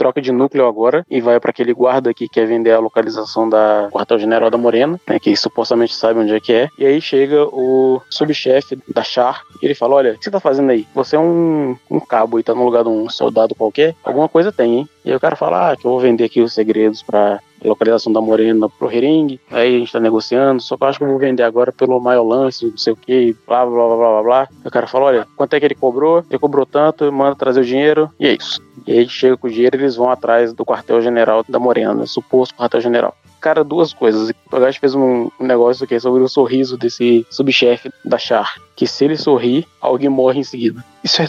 Troca 0.00 0.22
de 0.22 0.32
núcleo 0.32 0.66
agora 0.66 1.04
e 1.10 1.20
vai 1.20 1.38
pra 1.38 1.50
aquele 1.50 1.74
guarda 1.74 2.14
que 2.14 2.26
quer 2.26 2.46
vender 2.46 2.70
a 2.70 2.78
localização 2.78 3.46
da 3.46 3.90
quartel-general 3.92 4.50
da 4.50 4.56
Morena, 4.56 4.98
né, 5.06 5.18
que 5.18 5.36
supostamente 5.36 5.94
sabe 5.94 6.20
onde 6.20 6.34
é 6.34 6.40
que 6.40 6.54
é. 6.54 6.70
E 6.78 6.86
aí 6.86 7.02
chega 7.02 7.44
o 7.44 8.00
subchefe 8.08 8.78
da 8.88 9.02
Char 9.02 9.42
e 9.60 9.66
ele 9.66 9.74
fala: 9.74 9.96
Olha, 9.96 10.12
o 10.12 10.18
que 10.18 10.24
você 10.24 10.30
tá 10.30 10.40
fazendo 10.40 10.70
aí? 10.70 10.86
Você 10.94 11.16
é 11.16 11.18
um, 11.18 11.76
um 11.90 12.00
cabo 12.00 12.40
e 12.40 12.42
tá 12.42 12.54
no 12.54 12.64
lugar 12.64 12.82
de 12.82 12.88
um 12.88 13.10
soldado 13.10 13.54
qualquer? 13.54 13.94
Alguma 14.02 14.26
coisa 14.26 14.50
tem, 14.50 14.78
hein? 14.78 14.88
E 15.04 15.10
aí 15.10 15.16
o 15.16 15.20
cara 15.20 15.36
fala: 15.36 15.70
Ah, 15.70 15.76
que 15.76 15.86
eu 15.86 15.90
vou 15.90 16.00
vender 16.00 16.24
aqui 16.24 16.40
os 16.40 16.54
segredos 16.54 17.02
pra 17.02 17.38
localização 17.68 18.12
da 18.12 18.20
Morena 18.20 18.68
pro 18.68 18.90
Hering. 18.90 19.38
Aí 19.50 19.76
a 19.76 19.78
gente 19.78 19.92
tá 19.92 20.00
negociando, 20.00 20.60
só 20.62 20.76
que 20.76 20.82
eu 20.82 20.88
acho 20.88 20.98
que 20.98 21.04
eu 21.04 21.08
vou 21.08 21.18
vender 21.18 21.42
agora 21.42 21.72
pelo 21.72 22.00
maior 22.00 22.22
lance, 22.22 22.66
não 22.66 22.76
sei 22.76 22.92
o 22.92 22.96
que, 22.96 23.36
blá 23.46 23.64
blá 23.64 23.86
blá 23.86 23.96
blá 23.96 24.08
blá 24.10 24.22
blá. 24.22 24.48
O 24.64 24.70
cara 24.70 24.86
fala: 24.86 25.06
Olha, 25.06 25.28
quanto 25.36 25.54
é 25.54 25.60
que 25.60 25.66
ele 25.66 25.74
cobrou? 25.74 26.24
Ele 26.28 26.38
cobrou 26.38 26.66
tanto, 26.66 27.10
manda 27.12 27.36
trazer 27.36 27.60
o 27.60 27.64
dinheiro, 27.64 28.10
e 28.18 28.26
é 28.26 28.32
isso. 28.32 28.60
E 28.86 28.92
aí 28.92 29.08
chega 29.08 29.36
com 29.36 29.46
o 29.46 29.50
dinheiro 29.50 29.76
eles 29.76 29.96
vão 29.96 30.10
atrás 30.10 30.52
do 30.52 30.64
quartel-general 30.64 31.44
da 31.48 31.58
Morena, 31.58 32.06
suposto 32.06 32.54
quartel-general. 32.54 33.14
Cara, 33.40 33.64
duas 33.64 33.94
coisas. 33.94 34.28
O 34.28 34.50
Togashi 34.50 34.78
fez 34.78 34.94
um, 34.94 35.30
negócio 35.40 35.84
aqui 35.84 35.98
sobre 35.98 36.22
o 36.22 36.28
sorriso 36.28 36.76
desse 36.76 37.26
subchefe 37.30 37.90
da 38.04 38.18
Char. 38.18 38.54
Que 38.76 38.86
se 38.86 39.04
ele 39.04 39.16
sorrir, 39.16 39.66
alguém 39.80 40.10
morre 40.10 40.40
em 40.40 40.44
seguida. 40.44 40.84
Isso 41.02 41.22
é 41.22 41.28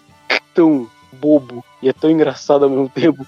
tão 0.53 0.87
bobo 1.13 1.63
e 1.81 1.87
é 1.87 1.93
tão 1.93 2.09
engraçado 2.09 2.63
ao 2.63 2.69
mesmo 2.69 2.89
tempo. 2.89 3.25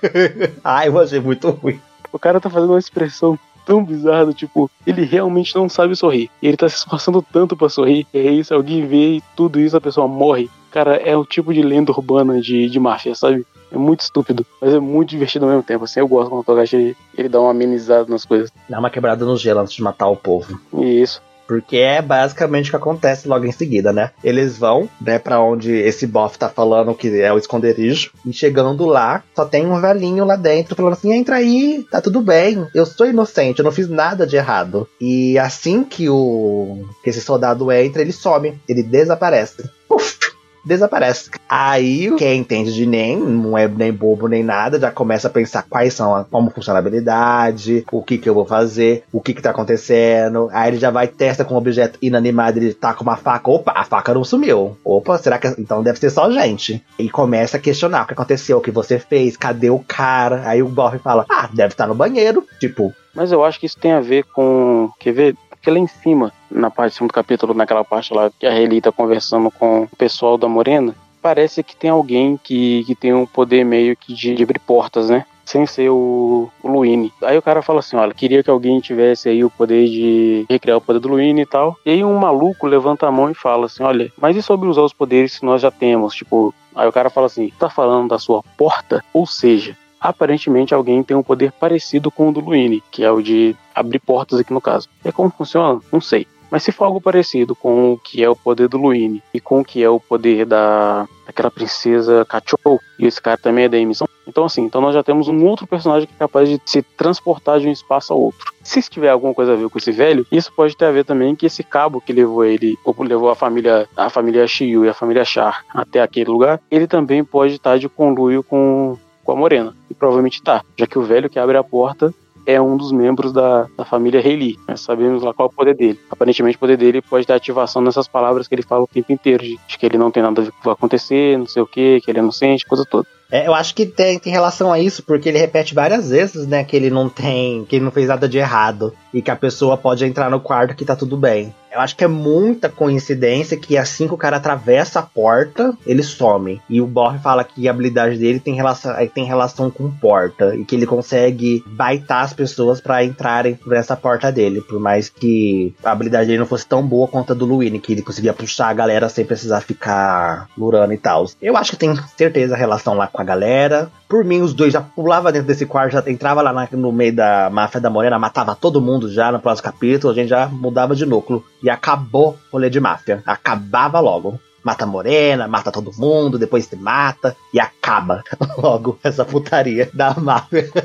Ai, 0.64 0.88
eu 0.88 0.98
achei 0.98 1.20
muito 1.20 1.50
ruim. 1.50 1.78
O 2.12 2.18
cara 2.18 2.40
tá 2.40 2.48
fazendo 2.50 2.70
uma 2.70 2.78
expressão 2.78 3.38
tão 3.68 3.84
bizarra, 3.84 4.32
tipo, 4.32 4.70
ele 4.86 5.04
realmente 5.04 5.54
não 5.54 5.68
sabe 5.68 5.94
sorrir. 5.94 6.30
E 6.40 6.48
ele 6.48 6.56
tá 6.56 6.66
se 6.68 6.76
esforçando 6.76 7.20
tanto 7.20 7.54
pra 7.54 7.68
sorrir. 7.68 8.06
E 8.14 8.18
aí, 8.18 8.42
se 8.42 8.54
alguém 8.54 8.86
vê 8.86 9.16
e 9.16 9.22
tudo 9.36 9.60
isso, 9.60 9.76
a 9.76 9.80
pessoa 9.80 10.08
morre. 10.08 10.48
Cara, 10.70 10.96
é 10.96 11.14
o 11.14 11.24
tipo 11.24 11.52
de 11.52 11.60
lenda 11.60 11.92
urbana 11.92 12.40
de, 12.40 12.68
de 12.68 12.80
máfia, 12.80 13.14
sabe? 13.14 13.46
É 13.70 13.76
muito 13.76 14.00
estúpido, 14.00 14.46
mas 14.60 14.72
é 14.72 14.80
muito 14.80 15.10
divertido 15.10 15.44
ao 15.44 15.50
mesmo 15.50 15.62
tempo. 15.62 15.84
Assim, 15.84 16.00
eu 16.00 16.08
gosto 16.08 16.30
quando 16.30 16.40
o 16.40 16.44
Togashi 16.44 16.76
ele, 16.76 16.96
ele 17.16 17.28
dá 17.28 17.38
uma 17.38 17.50
amenizada 17.50 18.06
nas 18.08 18.24
coisas. 18.24 18.50
Dá 18.68 18.78
uma 18.78 18.88
quebrada 18.88 19.26
no 19.26 19.36
gelo 19.36 19.60
antes 19.60 19.74
de 19.74 19.82
matar 19.82 20.08
o 20.08 20.16
povo. 20.16 20.58
Isso. 20.72 21.20
Porque 21.48 21.78
é 21.78 22.02
basicamente 22.02 22.68
o 22.68 22.70
que 22.70 22.76
acontece 22.76 23.26
logo 23.26 23.46
em 23.46 23.52
seguida, 23.52 23.92
né? 23.92 24.10
Eles 24.22 24.58
vão, 24.58 24.88
né, 25.00 25.18
pra 25.18 25.40
onde 25.40 25.72
esse 25.72 26.06
bof 26.06 26.38
tá 26.38 26.48
falando 26.48 26.94
que 26.94 27.20
é 27.20 27.32
o 27.32 27.38
esconderijo. 27.38 28.10
E 28.26 28.32
chegando 28.32 28.84
lá, 28.84 29.24
só 29.34 29.46
tem 29.46 29.66
um 29.66 29.80
velhinho 29.80 30.26
lá 30.26 30.36
dentro 30.36 30.76
falando 30.76 30.92
assim: 30.92 31.12
entra 31.12 31.36
aí, 31.36 31.86
tá 31.90 32.02
tudo 32.02 32.20
bem. 32.20 32.66
Eu 32.74 32.84
sou 32.84 33.06
inocente, 33.06 33.60
eu 33.60 33.64
não 33.64 33.72
fiz 33.72 33.88
nada 33.88 34.26
de 34.26 34.36
errado. 34.36 34.86
E 35.00 35.38
assim 35.38 35.82
que 35.82 36.08
o 36.08 36.84
que 37.02 37.08
esse 37.08 37.22
soldado 37.22 37.72
entra, 37.72 38.02
ele 38.02 38.12
some, 38.12 38.60
ele 38.68 38.82
desaparece. 38.82 39.68
Uf, 39.88 40.18
desaparece. 40.68 41.30
Aí 41.48 42.14
quem 42.16 42.40
entende 42.40 42.72
de 42.72 42.86
NEM, 42.86 43.16
não 43.16 43.56
é 43.56 43.66
nem 43.66 43.92
bobo 43.92 44.28
nem 44.28 44.44
nada, 44.44 44.78
já 44.78 44.90
começa 44.90 45.26
a 45.26 45.30
pensar 45.30 45.64
quais 45.68 45.94
são, 45.94 46.14
a, 46.14 46.24
como 46.24 46.50
funciona 46.50 46.78
a 46.78 46.80
habilidade, 46.80 47.84
o 47.90 48.02
que 48.02 48.18
que 48.18 48.28
eu 48.28 48.34
vou 48.34 48.44
fazer, 48.44 49.02
o 49.12 49.20
que 49.20 49.34
que 49.34 49.42
tá 49.42 49.50
acontecendo. 49.50 50.48
Aí 50.52 50.70
ele 50.70 50.78
já 50.78 50.90
vai 50.90 51.08
testa 51.08 51.44
com 51.44 51.54
um 51.54 51.58
objeto 51.58 51.98
inanimado, 52.02 52.58
ele 52.58 52.74
tá 52.74 52.92
com 52.92 53.02
uma 53.02 53.16
faca, 53.16 53.50
opa, 53.50 53.72
a 53.74 53.84
faca 53.84 54.14
não 54.14 54.22
sumiu. 54.22 54.76
Opa, 54.84 55.18
será 55.18 55.38
que 55.38 55.48
então 55.58 55.82
deve 55.82 55.98
ser 55.98 56.10
só 56.10 56.30
gente? 56.30 56.84
E 56.98 57.08
começa 57.08 57.56
a 57.56 57.60
questionar 57.60 58.02
o 58.02 58.06
que 58.06 58.12
aconteceu, 58.12 58.58
o 58.58 58.60
que 58.60 58.70
você 58.70 58.98
fez, 58.98 59.36
cadê 59.36 59.70
o 59.70 59.78
cara? 59.78 60.42
Aí 60.44 60.62
o 60.62 60.68
Boff 60.68 60.98
fala: 60.98 61.24
"Ah, 61.28 61.48
deve 61.52 61.72
estar 61.72 61.86
no 61.86 61.94
banheiro". 61.94 62.44
Tipo, 62.60 62.92
Mas 63.14 63.32
eu 63.32 63.42
acho 63.44 63.58
que 63.58 63.66
isso 63.66 63.78
tem 63.78 63.92
a 63.92 64.00
ver 64.00 64.24
com. 64.24 64.90
Quer 65.00 65.12
ver? 65.12 65.36
Porque 65.50 65.70
lá 65.70 65.78
em 65.78 65.86
cima, 65.86 66.32
na 66.50 66.70
parte 66.70 66.92
do 66.92 66.94
segundo 66.96 67.12
capítulo, 67.12 67.54
naquela 67.54 67.84
parte 67.84 68.12
lá 68.12 68.30
que 68.38 68.46
a 68.46 68.52
Reli 68.52 68.80
tá 68.80 68.92
conversando 68.92 69.50
com 69.50 69.82
o 69.82 69.96
pessoal 69.96 70.36
da 70.38 70.48
Morena, 70.48 70.94
parece 71.20 71.62
que 71.62 71.76
tem 71.76 71.90
alguém 71.90 72.38
que, 72.42 72.84
que 72.84 72.94
tem 72.94 73.12
um 73.12 73.26
poder 73.26 73.64
meio 73.64 73.96
que 73.96 74.14
de, 74.14 74.34
de 74.34 74.42
abrir 74.42 74.60
portas, 74.60 75.10
né? 75.10 75.24
Sem 75.44 75.66
ser 75.66 75.88
o, 75.88 76.50
o 76.62 76.68
Luini. 76.68 77.12
Aí 77.22 77.38
o 77.38 77.42
cara 77.42 77.62
fala 77.62 77.80
assim: 77.80 77.96
olha, 77.96 78.12
queria 78.12 78.42
que 78.42 78.50
alguém 78.50 78.80
tivesse 78.80 79.30
aí 79.30 79.42
o 79.42 79.50
poder 79.50 79.88
de 79.88 80.46
recriar 80.48 80.76
o 80.76 80.80
poder 80.80 80.98
do 80.98 81.08
Luini 81.08 81.42
e 81.42 81.46
tal. 81.46 81.76
E 81.86 81.90
aí 81.90 82.04
um 82.04 82.18
maluco 82.18 82.66
levanta 82.66 83.06
a 83.06 83.10
mão 83.10 83.30
e 83.30 83.34
fala 83.34 83.66
assim: 83.66 83.82
olha, 83.82 84.12
mas 84.20 84.36
e 84.36 84.42
sobre 84.42 84.68
usar 84.68 84.82
os 84.82 84.92
poderes 84.92 85.38
que 85.38 85.46
nós 85.46 85.62
já 85.62 85.70
temos? 85.70 86.14
Tipo, 86.14 86.54
aí 86.74 86.86
o 86.86 86.92
cara 86.92 87.08
fala 87.08 87.26
assim: 87.26 87.50
tá 87.58 87.70
falando 87.70 88.08
da 88.08 88.18
sua 88.18 88.42
porta? 88.58 89.02
Ou 89.12 89.26
seja, 89.26 89.74
aparentemente 89.98 90.74
alguém 90.74 91.02
tem 91.02 91.16
um 91.16 91.22
poder 91.22 91.50
parecido 91.52 92.10
com 92.10 92.28
o 92.28 92.32
do 92.32 92.40
Luini, 92.40 92.82
que 92.90 93.02
é 93.02 93.10
o 93.10 93.22
de 93.22 93.56
abrir 93.74 94.00
portas 94.00 94.38
aqui 94.40 94.52
no 94.52 94.60
caso. 94.60 94.86
E 95.02 95.10
como 95.10 95.30
funciona? 95.30 95.80
Não 95.90 96.00
sei. 96.00 96.26
Mas 96.50 96.62
se 96.62 96.72
for 96.72 96.84
algo 96.84 97.00
parecido 97.00 97.54
com 97.54 97.92
o 97.92 97.98
que 97.98 98.22
é 98.22 98.28
o 98.28 98.36
poder 98.36 98.68
do 98.68 98.78
Luini 98.78 99.22
e 99.32 99.40
com 99.40 99.60
o 99.60 99.64
que 99.64 99.82
é 99.82 99.88
o 99.88 100.00
poder 100.00 100.46
da 100.46 101.06
daquela 101.26 101.50
princesa 101.50 102.24
Kachou, 102.24 102.80
e 102.98 103.06
esse 103.06 103.20
cara 103.20 103.36
também 103.36 103.64
é 103.64 103.68
da 103.68 103.76
emissão, 103.76 104.08
então 104.26 104.46
assim, 104.46 104.62
então 104.62 104.80
nós 104.80 104.94
já 104.94 105.02
temos 105.02 105.28
um 105.28 105.44
outro 105.44 105.66
personagem 105.66 106.08
que 106.08 106.14
é 106.14 106.18
capaz 106.18 106.48
de 106.48 106.58
se 106.64 106.80
transportar 106.80 107.60
de 107.60 107.68
um 107.68 107.70
espaço 107.70 108.14
ao 108.14 108.18
outro. 108.18 108.50
Se 108.62 108.80
tiver 108.80 109.10
alguma 109.10 109.34
coisa 109.34 109.52
a 109.52 109.56
ver 109.56 109.68
com 109.68 109.76
esse 109.76 109.92
velho, 109.92 110.26
isso 110.32 110.50
pode 110.50 110.74
ter 110.74 110.86
a 110.86 110.90
ver 110.90 111.04
também 111.04 111.36
que 111.36 111.44
esse 111.44 111.62
cabo 111.62 112.00
que 112.00 112.14
levou 112.14 112.46
ele, 112.46 112.78
ou 112.82 112.96
levou 113.00 113.28
a 113.28 113.34
família, 113.34 113.86
a 113.94 114.08
família 114.08 114.46
Shiyu 114.46 114.86
e 114.86 114.88
a 114.88 114.94
família 114.94 115.22
Char 115.22 115.62
até 115.68 116.00
aquele 116.00 116.30
lugar, 116.30 116.60
ele 116.70 116.86
também 116.86 117.22
pode 117.22 117.56
estar 117.56 117.78
de 117.78 117.90
conluio 117.90 118.42
com 118.42 118.96
com 119.28 119.32
a 119.32 119.36
Morena. 119.36 119.76
E 119.90 119.94
provavelmente 119.94 120.42
tá, 120.42 120.64
já 120.74 120.86
que 120.86 120.98
o 120.98 121.02
velho 121.02 121.28
que 121.28 121.38
abre 121.38 121.58
a 121.58 121.62
porta 121.62 122.14
é 122.48 122.58
um 122.58 122.78
dos 122.78 122.90
membros 122.92 123.30
da, 123.30 123.68
da 123.76 123.84
família 123.84 124.22
Rayleigh. 124.22 124.58
Nós 124.66 124.80
sabemos 124.80 125.22
lá 125.22 125.34
qual 125.34 125.50
é 125.50 125.52
o 125.52 125.54
poder 125.54 125.74
dele. 125.74 126.00
Aparentemente 126.10 126.56
o 126.56 126.60
poder 126.60 126.78
dele 126.78 127.02
pode 127.02 127.26
ter 127.26 127.34
ativação 127.34 127.82
nessas 127.82 128.08
palavras 128.08 128.48
que 128.48 128.54
ele 128.54 128.62
fala 128.62 128.84
o 128.84 128.86
tempo 128.86 129.12
inteiro, 129.12 129.42
de, 129.44 129.58
de 129.68 129.78
que 129.78 129.84
ele 129.84 129.98
não 129.98 130.10
tem 130.10 130.22
nada 130.22 130.40
a 130.40 130.44
ver 130.44 130.50
com 130.50 130.56
o 130.56 130.60
que 130.60 130.64
vai 130.64 130.72
acontecer, 130.72 131.36
não 131.36 131.46
sei 131.46 131.60
o 131.60 131.66
que, 131.66 132.00
que 132.00 132.10
ele 132.10 132.20
é 132.20 132.22
inocente, 132.22 132.64
coisa 132.64 132.86
toda. 132.86 133.06
É, 133.30 133.46
eu 133.46 133.54
acho 133.54 133.74
que 133.74 133.84
tem, 133.84 134.18
tem 134.18 134.32
relação 134.32 134.72
a 134.72 134.78
isso, 134.78 135.02
porque 135.02 135.28
ele 135.28 135.38
repete 135.38 135.74
várias 135.74 136.10
vezes, 136.10 136.46
né, 136.46 136.64
que 136.64 136.74
ele 136.74 136.88
não 136.88 137.08
tem, 137.08 137.64
que 137.64 137.76
ele 137.76 137.84
não 137.84 137.92
fez 137.92 138.08
nada 138.08 138.28
de 138.28 138.38
errado 138.38 138.94
e 139.12 139.20
que 139.20 139.30
a 139.30 139.36
pessoa 139.36 139.76
pode 139.76 140.04
entrar 140.04 140.30
no 140.30 140.40
quarto 140.40 140.74
que 140.74 140.84
tá 140.84 140.96
tudo 140.96 141.16
bem. 141.16 141.54
Eu 141.70 141.80
acho 141.80 141.96
que 141.96 142.04
é 142.04 142.08
muita 142.08 142.68
coincidência 142.68 143.56
que 143.56 143.76
assim 143.76 144.08
que 144.08 144.14
o 144.14 144.18
cara 144.18 144.38
atravessa 144.38 145.00
a 145.00 145.02
porta, 145.02 145.76
ele 145.86 146.02
some. 146.02 146.60
E 146.68 146.80
o 146.80 146.86
Borg 146.86 147.20
fala 147.20 147.44
que 147.44 147.68
a 147.68 147.70
habilidade 147.70 148.16
dele 148.16 148.40
tem 148.40 148.54
relação, 148.54 148.94
tem 149.14 149.24
relação 149.24 149.70
com 149.70 149.90
porta 149.90 150.56
e 150.56 150.64
que 150.64 150.74
ele 150.74 150.86
consegue 150.86 151.62
baitar 151.66 152.24
as 152.24 152.32
pessoas 152.32 152.80
para 152.80 153.04
entrarem 153.04 153.54
por 153.54 153.74
essa 153.74 153.94
porta 153.94 154.32
dele, 154.32 154.62
por 154.62 154.80
mais 154.80 155.08
que 155.08 155.74
a 155.84 155.90
habilidade 155.90 156.26
dele 156.26 156.38
não 156.38 156.46
fosse 156.46 156.66
tão 156.66 156.86
boa 156.86 157.06
quanto 157.06 157.32
a 157.32 157.36
do 157.36 157.44
Luini, 157.44 157.78
que 157.78 157.92
ele 157.92 158.02
conseguia 158.02 158.32
puxar 158.32 158.68
a 158.68 158.74
galera 158.74 159.08
sem 159.08 159.24
precisar 159.24 159.60
ficar 159.60 160.48
lurando 160.56 160.94
e 160.94 160.98
tal. 160.98 161.26
Eu 161.40 161.56
acho 161.56 161.72
que 161.72 161.76
tem 161.76 161.94
certeza 162.16 162.54
a 162.54 162.58
relação 162.58 162.94
lá 162.94 163.06
com 163.18 163.22
a 163.22 163.24
galera. 163.24 163.90
Por 164.08 164.24
mim, 164.24 164.40
os 164.40 164.54
dois 164.54 164.72
já 164.72 164.80
pulavam 164.80 165.32
dentro 165.32 165.48
desse 165.48 165.66
quarto, 165.66 165.92
já 165.92 166.04
entrava 166.06 166.40
lá 166.40 166.52
na, 166.52 166.68
no 166.70 166.92
meio 166.92 167.12
da 167.14 167.50
máfia 167.50 167.80
da 167.80 167.90
Morena, 167.90 168.16
matava 168.16 168.54
todo 168.54 168.80
mundo 168.80 169.10
já 169.10 169.32
no 169.32 169.40
próximo 169.40 169.64
capítulo, 169.64 170.12
a 170.12 170.14
gente 170.14 170.28
já 170.28 170.46
mudava 170.46 170.94
de 170.94 171.04
núcleo. 171.04 171.44
E 171.60 171.68
acabou 171.68 172.30
o 172.30 172.52
rolê 172.52 172.70
de 172.70 172.78
máfia. 172.78 173.20
Acabava 173.26 173.98
logo. 173.98 174.38
Mata 174.68 174.84
a 174.84 174.86
Morena, 174.86 175.48
mata 175.48 175.72
todo 175.72 175.90
mundo, 175.96 176.38
depois 176.38 176.66
se 176.66 176.76
mata 176.76 177.34
e 177.54 177.58
acaba 177.58 178.22
logo 178.62 178.98
essa 179.02 179.24
putaria 179.24 179.88
da 179.94 180.12
máfia. 180.12 180.68